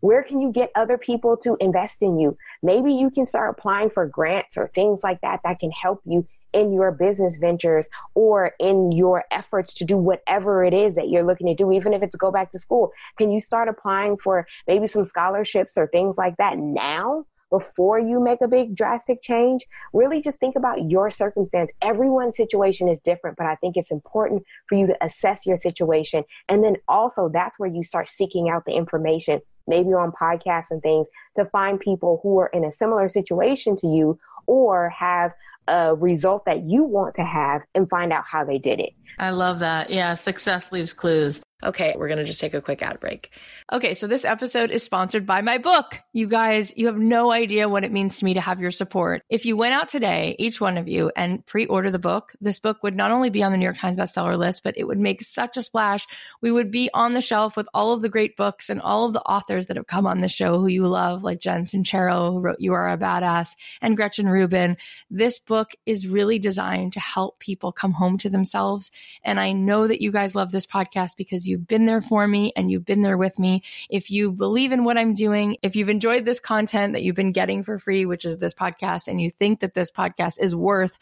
[0.00, 2.36] Where can you get other people to invest in you?
[2.62, 6.26] Maybe you can start applying for grants or things like that that can help you
[6.52, 11.24] in your business ventures or in your efforts to do whatever it is that you're
[11.24, 12.92] looking to do, even if it's go back to school?
[13.18, 17.24] Can you start applying for maybe some scholarships or things like that now?
[17.50, 21.72] Before you make a big drastic change, really just think about your circumstance.
[21.82, 26.22] Everyone's situation is different, but I think it's important for you to assess your situation.
[26.48, 30.82] And then also, that's where you start seeking out the information maybe on podcasts and
[30.82, 35.32] things to find people who are in a similar situation to you or have
[35.70, 38.90] a result that you want to have and find out how they did it.
[39.18, 39.90] I love that.
[39.90, 41.40] Yeah, success leaves clues.
[41.62, 43.30] Okay, we're going to just take a quick ad break.
[43.70, 46.00] Okay, so this episode is sponsored by my book.
[46.12, 49.22] You guys, you have no idea what it means to me to have your support.
[49.28, 52.58] If you went out today, each one of you, and pre order the book, this
[52.58, 54.98] book would not only be on the New York Times bestseller list, but it would
[54.98, 56.06] make such a splash.
[56.40, 59.12] We would be on the shelf with all of the great books and all of
[59.12, 62.40] the authors that have come on the show who you love, like Jen Sincero, who
[62.40, 64.78] wrote You Are a Badass, and Gretchen Rubin.
[65.10, 68.90] This book is really designed to help people come home to themselves.
[69.22, 72.52] And I know that you guys love this podcast because you've been there for me
[72.56, 73.62] and you've been there with me.
[73.90, 77.32] If you believe in what I'm doing, if you've enjoyed this content that you've been
[77.32, 80.98] getting for free, which is this podcast, and you think that this podcast is worth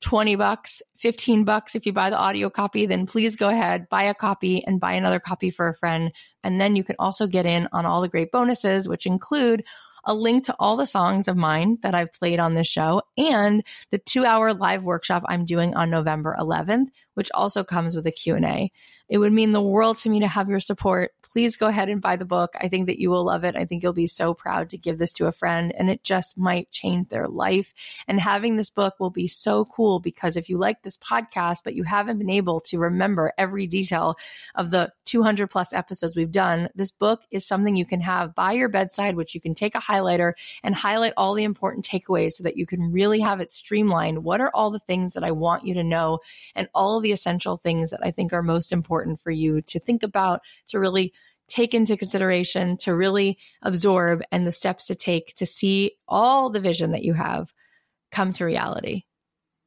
[0.00, 4.02] 20 bucks, 15 bucks if you buy the audio copy, then please go ahead, buy
[4.04, 6.12] a copy and buy another copy for a friend.
[6.42, 9.64] And then you can also get in on all the great bonuses, which include
[10.04, 13.62] a link to all the songs of mine that I've played on this show and
[13.90, 18.12] the two hour live workshop I'm doing on November 11th, which also comes with a
[18.12, 18.72] Q&A.
[19.12, 21.12] It would mean the world to me to have your support.
[21.32, 22.54] Please go ahead and buy the book.
[22.58, 23.56] I think that you will love it.
[23.56, 26.38] I think you'll be so proud to give this to a friend and it just
[26.38, 27.74] might change their life.
[28.08, 31.74] And having this book will be so cool because if you like this podcast, but
[31.74, 34.14] you haven't been able to remember every detail
[34.54, 38.52] of the 200 plus episodes we've done, this book is something you can have by
[38.52, 42.44] your bedside, which you can take a highlighter and highlight all the important takeaways so
[42.44, 44.24] that you can really have it streamlined.
[44.24, 46.20] What are all the things that I want you to know
[46.54, 50.02] and all the essential things that I think are most important for you to think
[50.02, 51.12] about, to really
[51.48, 56.60] take into consideration, to really absorb, and the steps to take to see all the
[56.60, 57.52] vision that you have
[58.10, 59.02] come to reality.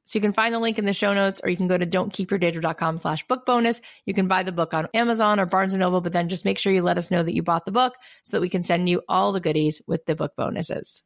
[0.05, 1.85] So you can find the link in the show notes, or you can go to
[1.85, 3.81] don'tkeepyourdaydream.com slash book bonus.
[4.05, 6.59] You can buy the book on Amazon or Barnes & Noble, but then just make
[6.59, 8.87] sure you let us know that you bought the book so that we can send
[8.87, 11.03] you all the goodies with the book bonuses.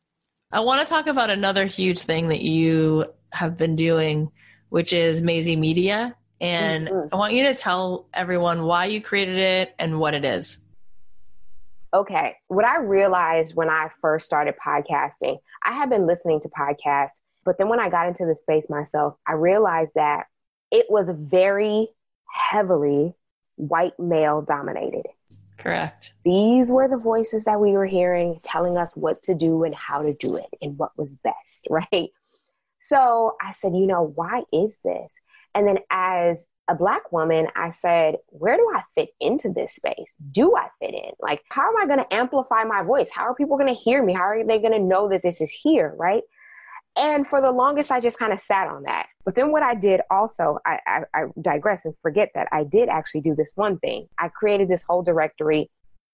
[0.52, 4.30] I want to talk about another huge thing that you have been doing,
[4.70, 6.16] which is Mayzie Media.
[6.42, 7.14] And mm-hmm.
[7.14, 10.60] I want you to tell everyone why you created it and what it is.
[11.94, 12.36] Okay.
[12.48, 17.58] What I realized when I first started podcasting, I had been listening to podcasts, but
[17.58, 20.28] then when I got into the space myself, I realized that
[20.70, 21.88] it was very
[22.32, 23.16] heavily
[23.56, 25.08] white male dominated.
[25.58, 26.14] Correct.
[26.24, 30.04] These were the voices that we were hearing telling us what to do and how
[30.04, 32.12] to do it and what was best, right?
[32.80, 35.12] So I said, you know, why is this?
[35.56, 40.06] And then as a black woman, I said, where do I fit into this space?
[40.30, 41.14] Do I fit in?
[41.20, 43.10] Like, how am I going to amplify my voice?
[43.10, 44.14] How are people going to hear me?
[44.14, 45.96] How are they going to know that this is here?
[45.98, 46.22] Right.
[46.98, 49.08] And for the longest, I just kind of sat on that.
[49.26, 52.90] But then what I did also, I, I, I digress and forget that I did
[52.90, 54.08] actually do this one thing.
[54.18, 55.70] I created this whole directory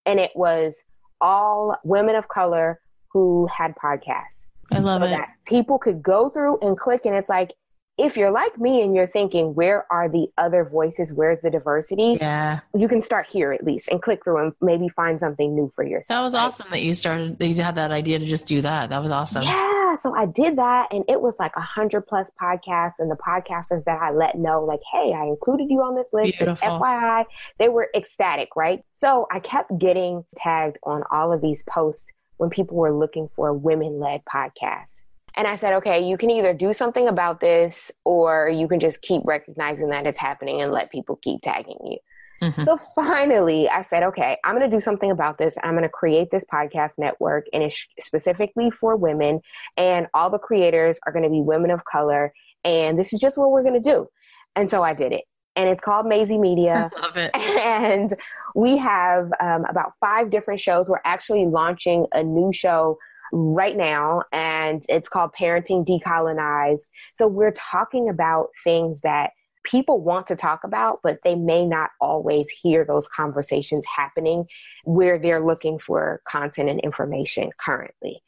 [0.05, 0.75] and it was
[1.21, 2.79] all women of color
[3.11, 4.45] who had podcasts.
[4.71, 5.11] I love so it.
[5.11, 7.53] That people could go through and click, and it's like
[7.97, 11.13] if you're like me and you're thinking, where are the other voices?
[11.13, 12.17] Where's the diversity?
[12.19, 12.59] Yeah.
[12.75, 15.83] You can start here at least and click through and maybe find something new for
[15.83, 16.17] yourself.
[16.17, 16.41] That was right?
[16.41, 18.89] awesome that you started, that you had that idea to just do that.
[18.89, 19.43] That was awesome.
[19.43, 19.95] Yeah.
[19.95, 23.85] So I did that and it was like a hundred plus podcasts and the podcasters
[23.85, 26.37] that I let know, like, hey, I included you on this list.
[26.37, 27.25] FYI,
[27.59, 28.83] they were ecstatic, right?
[28.95, 33.53] So I kept getting tagged on all of these posts when people were looking for
[33.53, 34.99] women led podcasts.
[35.35, 39.01] And I said, okay, you can either do something about this or you can just
[39.01, 41.97] keep recognizing that it's happening and let people keep tagging you.
[42.41, 42.63] Mm-hmm.
[42.63, 45.55] So finally, I said, okay, I'm going to do something about this.
[45.63, 49.41] I'm going to create this podcast network and it's specifically for women.
[49.77, 52.33] And all the creators are going to be women of color.
[52.63, 54.07] And this is just what we're going to do.
[54.55, 55.23] And so I did it.
[55.57, 56.89] And it's called Mayzie Media.
[56.95, 57.31] I love it.
[57.65, 58.15] And
[58.55, 60.89] we have um, about five different shows.
[60.89, 62.97] We're actually launching a new show
[63.35, 66.89] right now, and it's called Parenting Decolonized.
[67.17, 69.31] So we're talking about things that
[69.65, 74.45] people want to talk about, but they may not always hear those conversations happening
[74.85, 78.23] where they're looking for content and information currently.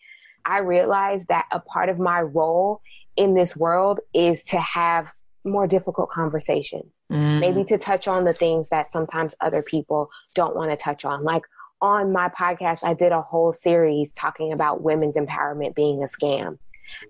[0.46, 2.82] I realize that a part of my role
[3.16, 5.14] in this world is to have
[5.46, 6.92] more difficult conversations.
[7.10, 7.40] Mm.
[7.40, 11.24] Maybe to touch on the things that sometimes other people don't want to touch on,
[11.24, 11.44] like
[11.82, 16.58] on my podcast, I did a whole series talking about women's empowerment being a scam.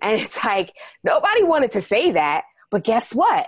[0.01, 2.43] And it's like, nobody wanted to say that.
[2.71, 3.47] But guess what?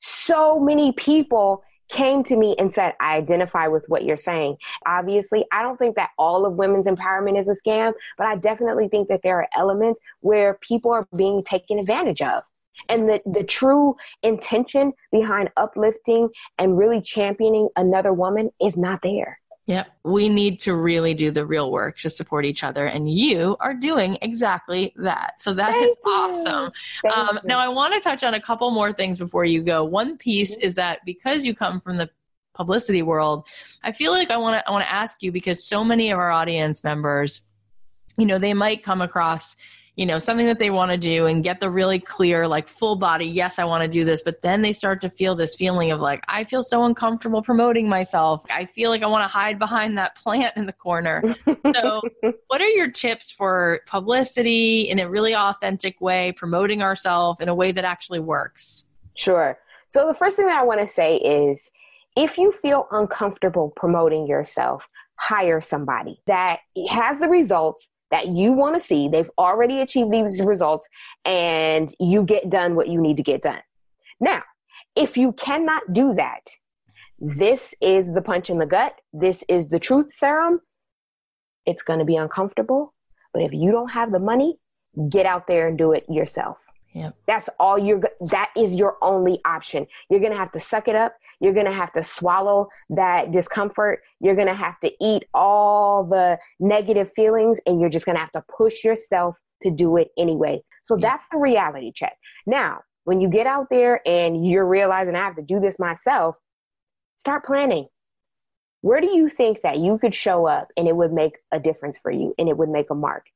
[0.00, 4.56] So many people came to me and said, I identify with what you're saying.
[4.86, 8.88] Obviously, I don't think that all of women's empowerment is a scam, but I definitely
[8.88, 12.42] think that there are elements where people are being taken advantage of.
[12.88, 19.38] And the, the true intention behind uplifting and really championing another woman is not there.
[19.66, 19.88] Yep.
[20.04, 22.86] We need to really do the real work to support each other.
[22.86, 25.42] And you are doing exactly that.
[25.42, 26.12] So that Thank is you.
[26.12, 26.72] awesome.
[27.12, 29.82] Um, now, I want to touch on a couple more things before you go.
[29.82, 30.66] One piece mm-hmm.
[30.66, 32.08] is that because you come from the
[32.56, 33.46] publicity world.
[33.82, 36.18] I feel like I want to I want to ask you because so many of
[36.18, 37.42] our audience members,
[38.16, 39.54] you know, they might come across
[39.96, 42.96] you know something that they want to do and get the really clear like full
[42.96, 45.90] body yes i want to do this but then they start to feel this feeling
[45.90, 48.44] of like i feel so uncomfortable promoting myself.
[48.50, 51.34] I feel like i want to hide behind that plant in the corner.
[51.74, 52.02] So
[52.48, 57.54] what are your tips for publicity in a really authentic way promoting ourselves in a
[57.54, 58.84] way that actually works?
[59.14, 59.58] Sure.
[59.88, 61.70] So the first thing that i want to say is
[62.16, 64.86] if you feel uncomfortable promoting yourself
[65.18, 66.58] hire somebody that
[66.90, 69.08] has the results that you want to see.
[69.08, 70.86] They've already achieved these results
[71.24, 73.60] and you get done what you need to get done.
[74.20, 74.42] Now,
[74.94, 76.48] if you cannot do that,
[77.18, 78.94] this is the punch in the gut.
[79.12, 80.60] This is the truth serum.
[81.64, 82.94] It's going to be uncomfortable.
[83.32, 84.58] But if you don't have the money,
[85.10, 86.58] get out there and do it yourself.
[86.96, 87.14] Yep.
[87.26, 89.86] That's all you're, that is your only option.
[90.08, 91.14] You're going to have to suck it up.
[91.40, 94.00] You're going to have to swallow that discomfort.
[94.18, 98.20] You're going to have to eat all the negative feelings and you're just going to
[98.20, 100.62] have to push yourself to do it anyway.
[100.84, 102.16] So that's the reality check.
[102.46, 106.36] Now, when you get out there and you're realizing I have to do this myself,
[107.18, 107.88] start planning.
[108.80, 111.98] Where do you think that you could show up and it would make a difference
[111.98, 113.26] for you and it would make a mark?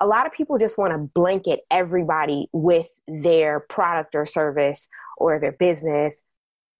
[0.00, 4.88] A lot of people just want to blanket everybody with their product or service
[5.18, 6.22] or their business.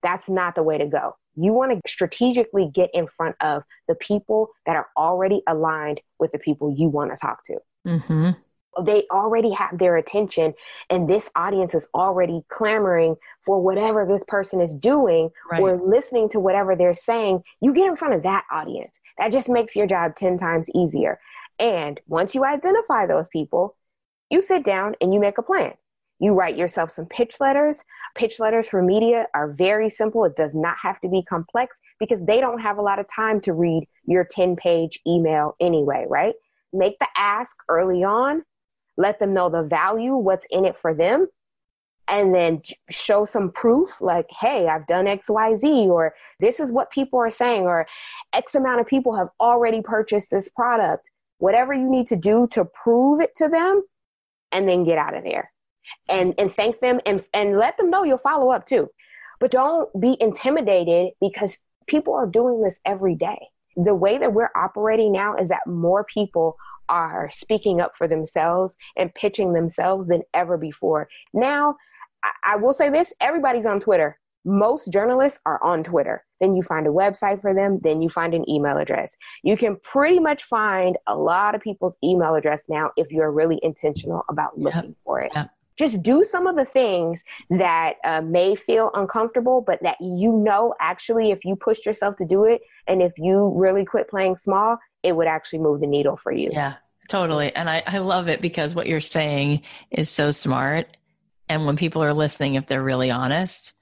[0.02, 1.16] That's not the way to go.
[1.36, 6.32] You want to strategically get in front of the people that are already aligned with
[6.32, 7.58] the people you want to talk to.
[7.86, 8.30] Mm-hmm.
[8.84, 10.54] They already have their attention,
[10.88, 15.60] and this audience is already clamoring for whatever this person is doing right.
[15.60, 17.42] or listening to whatever they're saying.
[17.60, 18.94] You get in front of that audience.
[19.18, 21.18] That just makes your job 10 times easier.
[21.60, 23.76] And once you identify those people,
[24.30, 25.74] you sit down and you make a plan.
[26.18, 27.84] You write yourself some pitch letters.
[28.14, 30.24] Pitch letters for media are very simple.
[30.24, 33.40] It does not have to be complex because they don't have a lot of time
[33.42, 36.34] to read your 10 page email anyway, right?
[36.72, 38.42] Make the ask early on.
[38.96, 41.28] Let them know the value, what's in it for them.
[42.08, 47.18] And then show some proof like, hey, I've done XYZ, or this is what people
[47.18, 47.86] are saying, or
[48.32, 51.08] X amount of people have already purchased this product
[51.40, 53.82] whatever you need to do to prove it to them
[54.52, 55.50] and then get out of there
[56.08, 58.88] and and thank them and and let them know you'll follow up too.
[59.40, 63.38] But don't be intimidated because people are doing this every day.
[63.76, 66.56] The way that we're operating now is that more people
[66.88, 71.08] are speaking up for themselves and pitching themselves than ever before.
[71.32, 71.76] Now
[72.22, 76.24] I, I will say this everybody's on twitter most journalists are on Twitter.
[76.40, 79.14] Then you find a website for them, then you find an email address.
[79.42, 83.60] You can pretty much find a lot of people's email address now if you're really
[83.62, 84.96] intentional about looking yep.
[85.04, 85.32] for it.
[85.34, 85.50] Yep.
[85.78, 90.74] Just do some of the things that uh, may feel uncomfortable, but that you know
[90.78, 94.76] actually, if you pushed yourself to do it and if you really quit playing small,
[95.02, 96.50] it would actually move the needle for you.
[96.52, 96.74] Yeah,
[97.08, 97.54] totally.
[97.54, 100.98] And I, I love it because what you're saying is so smart.
[101.48, 103.72] And when people are listening, if they're really honest,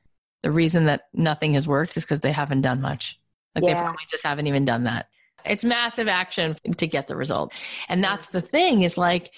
[0.42, 3.18] the reason that nothing has worked is because they haven't done much.
[3.54, 3.74] Like yeah.
[3.74, 5.08] they probably just haven't even done that.
[5.44, 7.52] It's massive action to get the result.
[7.88, 9.32] And that's the thing is like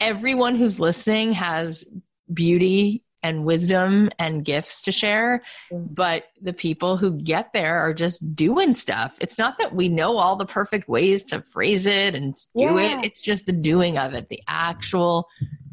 [0.00, 1.84] everyone who's listening has
[2.32, 5.42] beauty and wisdom and gifts to share.
[5.70, 5.94] Mm.
[5.94, 9.14] But the people who get there are just doing stuff.
[9.20, 12.98] It's not that we know all the perfect ways to phrase it and do yeah.
[12.98, 15.26] it, it's just the doing of it, the actual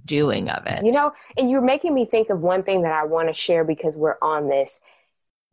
[0.08, 0.84] doing of it.
[0.84, 3.64] You know, and you're making me think of one thing that I want to share
[3.64, 4.80] because we're on this.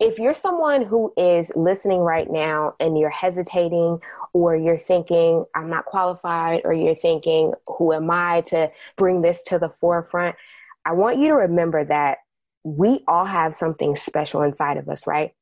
[0.01, 4.01] If you're someone who is listening right now and you're hesitating,
[4.33, 9.43] or you're thinking, I'm not qualified, or you're thinking, who am I to bring this
[9.45, 10.37] to the forefront?
[10.85, 12.19] I want you to remember that
[12.65, 15.33] we all have something special inside of us, right?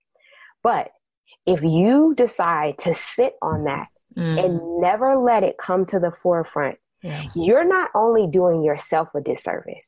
[0.62, 0.90] But
[1.46, 4.44] if you decide to sit on that mm.
[4.44, 7.24] and never let it come to the forefront, yeah.
[7.34, 9.86] you're not only doing yourself a disservice,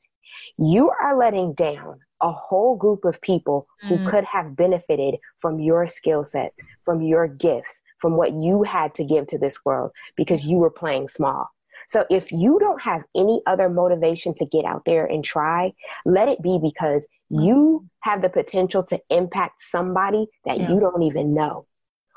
[0.58, 3.88] you are letting down a whole group of people mm.
[3.88, 8.94] who could have benefited from your skill sets, from your gifts, from what you had
[8.94, 11.50] to give to this world because you were playing small.
[11.88, 15.72] So if you don't have any other motivation to get out there and try,
[16.06, 17.44] let it be because mm.
[17.44, 20.70] you have the potential to impact somebody that yeah.
[20.70, 21.66] you don't even know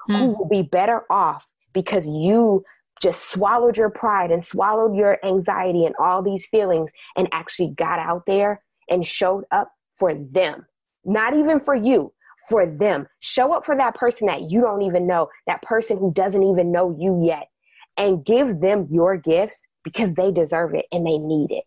[0.10, 0.18] mm.
[0.18, 2.64] who will be better off because you
[3.02, 8.00] just swallowed your pride and swallowed your anxiety and all these feelings and actually got
[8.00, 10.66] out there and showed up for them.
[11.06, 12.14] Not even for you,
[12.50, 13.08] for them.
[13.20, 16.72] Show up for that person that you don't even know, that person who doesn't even
[16.72, 17.48] know you yet,
[17.96, 21.64] and give them your gifts because they deserve it and they need it.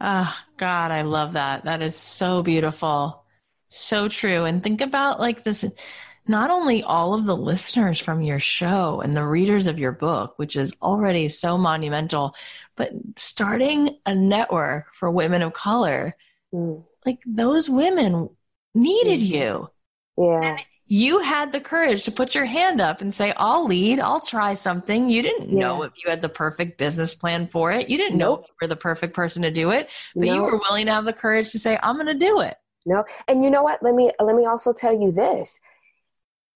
[0.00, 1.64] Oh, God, I love that.
[1.64, 3.24] That is so beautiful.
[3.68, 4.44] So true.
[4.44, 5.64] And think about like this
[6.26, 10.34] not only all of the listeners from your show and the readers of your book,
[10.38, 12.34] which is already so monumental,
[12.76, 16.16] but starting a network for women of color,
[16.52, 16.82] mm.
[17.04, 18.30] like those women
[18.74, 19.26] needed mm.
[19.26, 19.70] you.
[20.16, 20.40] Yeah.
[20.42, 24.20] And you had the courage to put your hand up and say, I'll lead, I'll
[24.20, 25.08] try something.
[25.08, 25.60] You didn't yeah.
[25.60, 27.88] know if you had the perfect business plan for it.
[27.88, 28.40] You didn't nope.
[28.40, 30.34] know if you were the perfect person to do it, but nope.
[30.34, 32.56] you were willing to have the courage to say, I'm going to do it.
[32.86, 33.04] No.
[33.28, 33.82] And you know what?
[33.82, 35.58] Let me, let me also tell you this.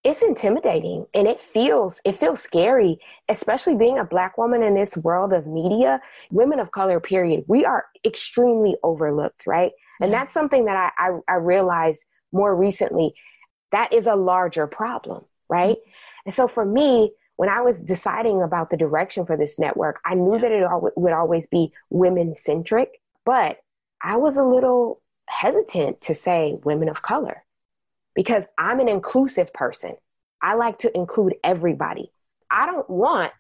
[0.05, 4.96] It's intimidating and it feels, it feels scary, especially being a black woman in this
[4.96, 7.44] world of media, women of color, period.
[7.49, 9.72] We are extremely overlooked, right?
[10.01, 13.14] And that's something that I, I, I realized more recently
[13.72, 15.76] that is a larger problem, right?
[15.76, 15.90] Mm-hmm.
[16.26, 20.14] And so for me, when I was deciding about the direction for this network, I
[20.14, 23.59] knew that it al- would always be women centric, but
[24.03, 27.44] I was a little hesitant to say women of color
[28.18, 29.94] because I'm an inclusive person.
[30.42, 32.10] I like to include everybody.
[32.50, 33.30] I don't want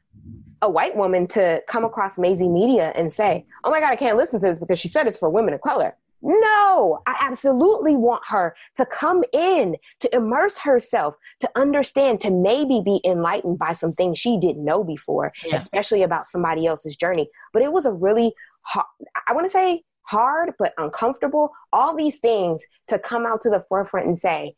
[0.62, 4.16] a white woman to come across Mayzie Media and say, oh my God, I can't
[4.16, 5.96] listen to this because she said it's for women of color.
[6.22, 12.80] No, I absolutely want her to come in, to immerse herself, to understand, to maybe
[12.84, 15.56] be enlightened by some things she didn't know before, yeah.
[15.56, 17.28] especially about somebody else's journey.
[17.52, 18.86] But it was a really hard,
[19.26, 23.64] I want to say hard, but uncomfortable, all these things to come out to the
[23.68, 24.54] forefront and say,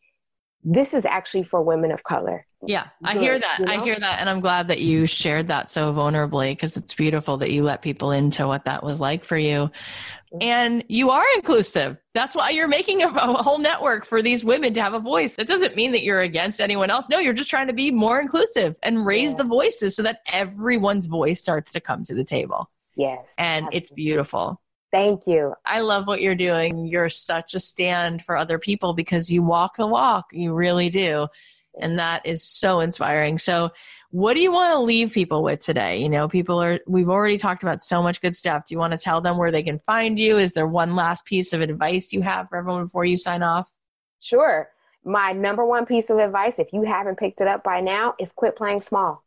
[0.62, 2.46] this is actually for women of color.
[2.66, 3.58] Yeah, I Good, hear that.
[3.60, 3.72] You know?
[3.72, 4.20] I hear that.
[4.20, 7.80] And I'm glad that you shared that so vulnerably because it's beautiful that you let
[7.80, 9.70] people into what that was like for you.
[10.32, 10.42] Mm-hmm.
[10.42, 11.96] And you are inclusive.
[12.12, 15.36] That's why you're making a, a whole network for these women to have a voice.
[15.36, 17.06] That doesn't mean that you're against anyone else.
[17.08, 19.38] No, you're just trying to be more inclusive and raise yeah.
[19.38, 22.70] the voices so that everyone's voice starts to come to the table.
[22.94, 23.32] Yes.
[23.38, 23.78] And absolutely.
[23.78, 24.60] it's beautiful.
[24.92, 25.54] Thank you.
[25.64, 26.86] I love what you're doing.
[26.86, 30.26] You're such a stand for other people because you walk the walk.
[30.32, 31.28] You really do.
[31.78, 33.38] And that is so inspiring.
[33.38, 33.70] So,
[34.10, 36.02] what do you want to leave people with today?
[36.02, 38.66] You know, people are, we've already talked about so much good stuff.
[38.66, 40.36] Do you want to tell them where they can find you?
[40.36, 43.70] Is there one last piece of advice you have for everyone before you sign off?
[44.18, 44.68] Sure.
[45.04, 48.30] My number one piece of advice, if you haven't picked it up by now, is
[48.34, 49.24] quit playing small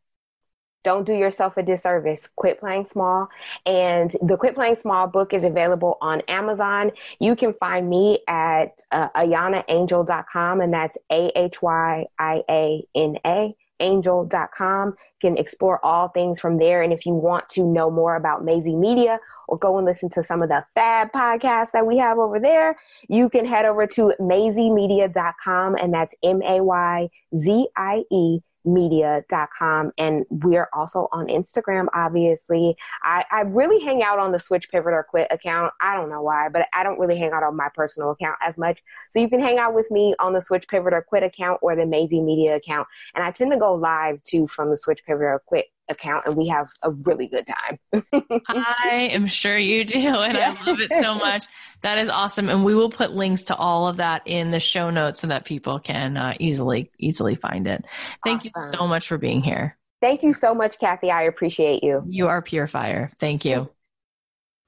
[0.83, 2.27] don't do yourself a disservice.
[2.35, 3.29] Quit playing small.
[3.65, 6.91] And the Quit Playing Small book is available on Amazon.
[7.19, 13.17] You can find me at uh, ahyianaangel.com, and that's A H Y I A N
[13.25, 14.89] A angel.com.
[14.89, 16.81] You can explore all things from there.
[16.81, 20.23] And if you want to know more about Mayzie Media or go and listen to
[20.23, 22.77] some of the fab podcasts that we have over there,
[23.09, 29.91] you can head over to mayziemedia.com and that's M A Y Z I E media.com
[29.97, 32.75] and we're also on instagram obviously.
[33.03, 35.73] I, I really hang out on the switch pivot or quit account.
[35.81, 38.57] I don't know why but i don't really hang out on my personal account as
[38.57, 38.79] much.
[39.09, 41.75] So you can hang out with me on the switch pivot or quit account or
[41.75, 45.23] the Mayzie media account and i tend to go live too from the switch pivot
[45.23, 48.03] or quit account and we have a really good time.
[48.47, 49.97] I am sure you do.
[49.97, 50.55] And yeah.
[50.57, 51.45] I love it so much.
[51.81, 52.49] That is awesome.
[52.49, 55.45] And we will put links to all of that in the show notes so that
[55.45, 57.85] people can uh, easily, easily find it.
[58.23, 58.71] Thank awesome.
[58.71, 59.77] you so much for being here.
[60.01, 61.11] Thank you so much, Cathy.
[61.11, 62.03] I appreciate you.
[62.07, 63.11] You are pure fire.
[63.19, 63.69] Thank you.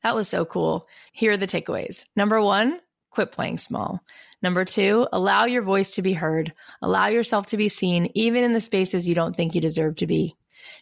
[0.03, 0.88] That was so cool.
[1.13, 2.05] Here are the takeaways.
[2.16, 4.01] Number one, quit playing small.
[4.41, 6.53] Number two, allow your voice to be heard.
[6.82, 10.07] Allow yourself to be seen, even in the spaces you don't think you deserve to
[10.07, 10.36] be.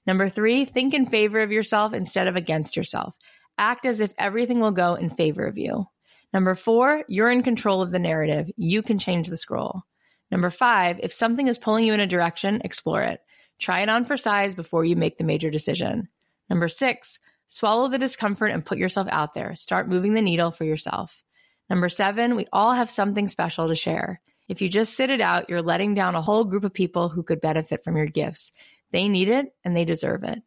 [0.05, 3.15] Number three, think in favor of yourself instead of against yourself.
[3.57, 5.87] Act as if everything will go in favor of you.
[6.33, 8.49] Number four, you're in control of the narrative.
[8.57, 9.83] You can change the scroll.
[10.31, 13.21] Number five, if something is pulling you in a direction, explore it.
[13.59, 16.09] Try it on for size before you make the major decision.
[16.49, 19.55] Number six, swallow the discomfort and put yourself out there.
[19.55, 21.23] Start moving the needle for yourself.
[21.69, 24.21] Number seven, we all have something special to share.
[24.47, 27.23] If you just sit it out, you're letting down a whole group of people who
[27.23, 28.51] could benefit from your gifts.
[28.93, 30.41] They need it and they deserve it.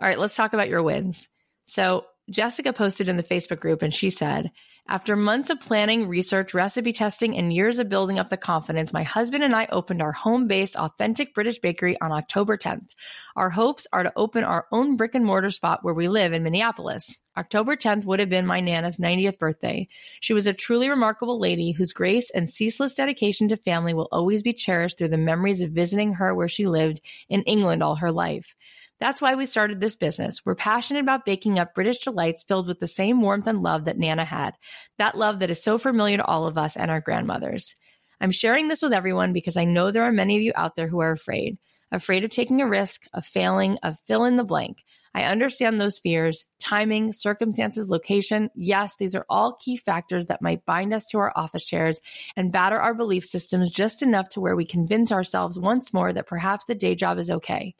[0.00, 1.28] All right, let's talk about your wins.
[1.66, 4.50] So, Jessica posted in the Facebook group and she said,
[4.90, 9.02] after months of planning, research, recipe testing, and years of building up the confidence, my
[9.02, 12.92] husband and I opened our home based, authentic British bakery on October 10th.
[13.36, 16.42] Our hopes are to open our own brick and mortar spot where we live in
[16.42, 17.18] Minneapolis.
[17.36, 19.86] October 10th would have been my Nana's 90th birthday.
[20.20, 24.42] She was a truly remarkable lady whose grace and ceaseless dedication to family will always
[24.42, 28.10] be cherished through the memories of visiting her where she lived in England all her
[28.10, 28.56] life.
[29.00, 30.44] That's why we started this business.
[30.44, 33.98] We're passionate about baking up British delights filled with the same warmth and love that
[33.98, 34.54] Nana had.
[34.98, 37.76] That love that is so familiar to all of us and our grandmothers.
[38.20, 40.88] I'm sharing this with everyone because I know there are many of you out there
[40.88, 41.58] who are afraid.
[41.92, 44.78] Afraid of taking a risk, of failing, of fill in the blank.
[45.14, 48.50] I understand those fears, timing, circumstances, location.
[48.54, 52.00] Yes, these are all key factors that might bind us to our office chairs
[52.36, 56.26] and batter our belief systems just enough to where we convince ourselves once more that
[56.26, 57.74] perhaps the day job is okay.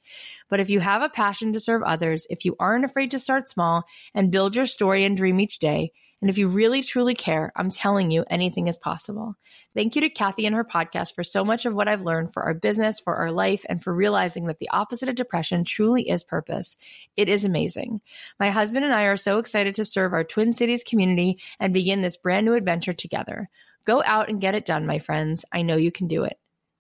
[0.49, 3.49] But if you have a passion to serve others, if you aren't afraid to start
[3.49, 7.53] small and build your story and dream each day, and if you really truly care,
[7.55, 9.37] I'm telling you, anything is possible.
[9.75, 12.43] Thank you to Cathy and her podcast for so much of what I've learned for
[12.43, 16.25] our business, for our life, and for realizing that the opposite of depression truly is
[16.25, 16.77] purpose.
[17.17, 18.01] It is amazing.
[18.41, 22.03] My husband and I are so excited to serve our Twin Cities community and begin
[22.03, 23.49] this brand new adventure together.
[23.85, 25.45] Go out and get it done, my friends.
[25.53, 26.39] I know you can do it.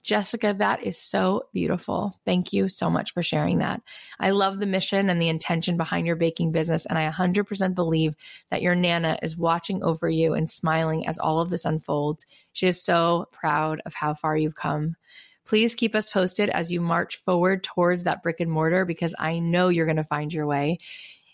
[0.08, 2.18] Jessica, that is so beautiful.
[2.24, 3.82] Thank you so much for sharing that.
[4.18, 6.86] I love the mission and the intention behind your baking business.
[6.86, 8.16] And I 100% believe
[8.50, 12.24] that your Nana is watching over you and smiling as all of this unfolds.
[12.54, 14.96] She is so proud of how far you've come.
[15.44, 19.40] Please keep us posted as you march forward towards that brick and mortar because I
[19.40, 20.78] know you're going to find your way.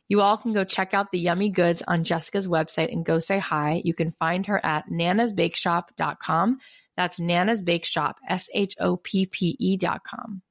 [0.08, 3.38] You all can go check out the yummy goods on Jessica's website and go say
[3.38, 3.82] hi.
[3.84, 6.58] You can find her at nanasbakeshoppe.com.
[6.96, 10.42] That's Nana's Bake Shoppe, S H O P P E dot com.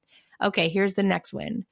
[0.42, 1.64] Okay, here's the next win.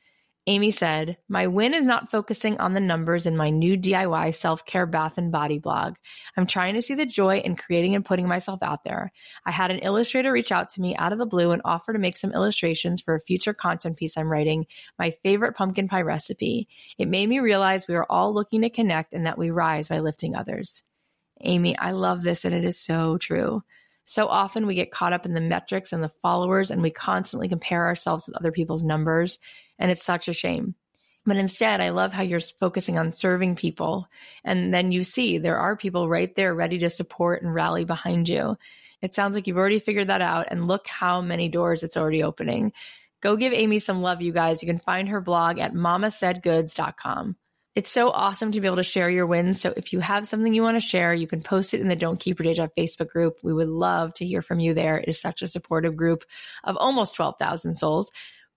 [0.48, 4.64] Amy said, My win is not focusing on the numbers in my new DIY self
[4.66, 5.94] care bath and body blog.
[6.36, 9.12] I'm trying to see the joy in creating and putting myself out there.
[9.46, 11.98] I had an illustrator reach out to me out of the blue and offer to
[11.98, 14.66] make some illustrations for a future content piece I'm writing,
[14.98, 16.66] my favorite pumpkin pie recipe.
[16.98, 20.00] It made me realize we are all looking to connect and that we rise by
[20.00, 20.82] lifting others.
[21.40, 23.62] Amy, I love this and it is so true.
[24.04, 27.48] So often we get caught up in the metrics and the followers, and we constantly
[27.48, 29.38] compare ourselves with other people's numbers.
[29.78, 30.74] And it's such a shame.
[31.24, 34.08] But instead, I love how you're focusing on serving people.
[34.44, 38.28] And then you see there are people right there ready to support and rally behind
[38.28, 38.56] you.
[39.00, 40.46] It sounds like you've already figured that out.
[40.50, 42.72] And look how many doors it's already opening.
[43.20, 44.62] Go give Amy some love, you guys.
[44.62, 47.36] You can find her blog at mamasaidgoods.com.
[47.74, 49.62] It's so awesome to be able to share your wins.
[49.62, 51.96] So if you have something you want to share, you can post it in the
[51.96, 53.38] Don't Keep Your Day Job Facebook group.
[53.42, 54.98] We would love to hear from you there.
[54.98, 56.24] It is such a supportive group
[56.64, 58.10] of almost 12,000 souls.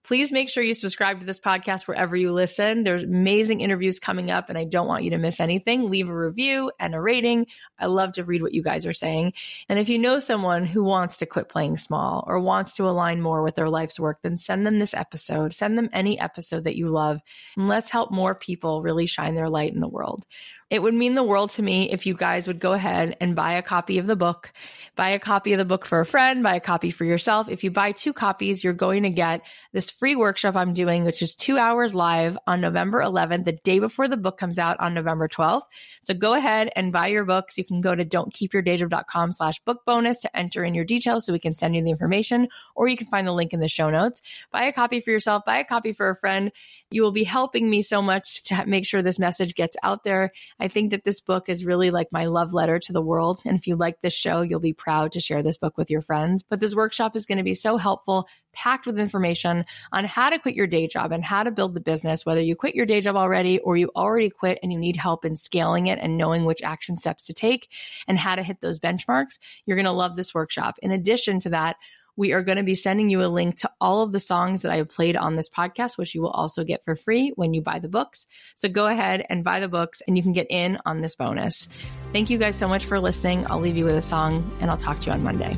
[0.06, 2.84] Please make sure you subscribe to this podcast wherever you listen.
[2.84, 5.90] There's amazing interviews coming up, and I don't want you to miss anything.
[5.90, 7.48] Leave a review and a rating.
[7.76, 9.32] I love to read what you guys are saying.
[9.68, 13.20] And if you know someone who wants to quit playing small or wants to align
[13.20, 15.52] more with their life's work, then send them this episode.
[15.52, 17.20] Send them any episode that you love,
[17.56, 20.24] and let's help more people really shine their light in the world.
[20.68, 23.52] It would mean the world to me if you guys would go ahead and buy
[23.52, 24.52] a copy of the book,
[24.96, 27.48] buy a copy of the book for a friend, buy a copy for yourself.
[27.48, 29.42] If you buy two copies, you're going to get
[29.72, 33.78] this free workshop I'm doing, which is two hours live on November 11th, the day
[33.78, 35.62] before the book comes out on November 12th.
[36.00, 37.56] So go ahead and buy your books.
[37.56, 41.38] You can go to don'tkeepyourdayjob.com slash book bonus to enter in your details so we
[41.38, 44.20] can send you the information, or you can find the link in the show notes.
[44.50, 46.50] Buy a copy for yourself, buy a copy for a friend.
[46.90, 50.32] You will be helping me so much to make sure this message gets out there
[50.58, 53.40] I think that this book is really like my love letter to the world.
[53.44, 56.02] And if you like this show, you'll be proud to share this book with your
[56.02, 56.42] friends.
[56.42, 60.38] But this workshop is going to be so helpful, packed with information on how to
[60.38, 63.00] quit your day job and how to build the business, whether you quit your day
[63.00, 66.44] job already or you already quit and you need help in scaling it and knowing
[66.44, 67.68] which action steps to take
[68.08, 69.38] and how to hit those benchmarks.
[69.66, 70.78] You're going to love this workshop.
[70.82, 71.76] In addition to that,
[72.16, 74.72] we are going to be sending you a link to all of the songs that
[74.72, 77.60] I have played on this podcast, which you will also get for free when you
[77.60, 78.26] buy the books.
[78.54, 81.68] So go ahead and buy the books and you can get in on this bonus.
[82.12, 83.46] Thank you guys so much for listening.
[83.50, 85.52] I'll leave you with a song and I'll talk to you on Monday.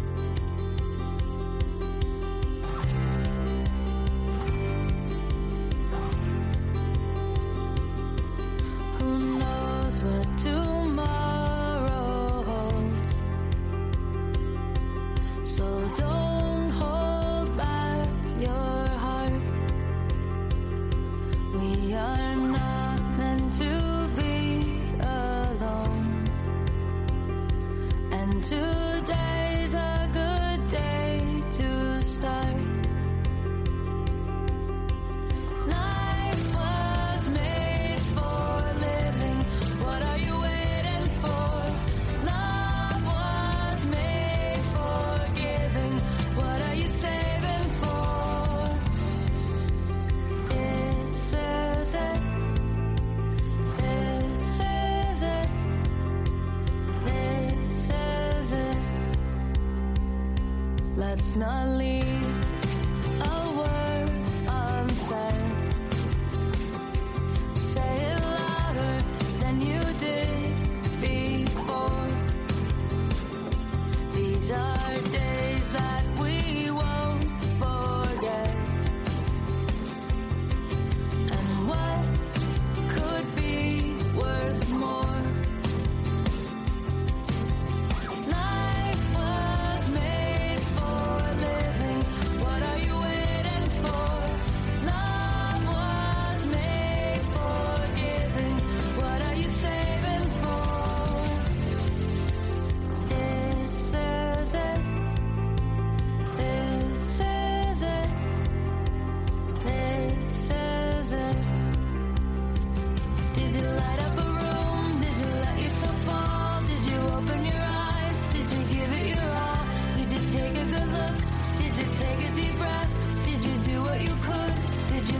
[15.98, 16.27] not leave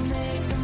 [0.08, 0.57] make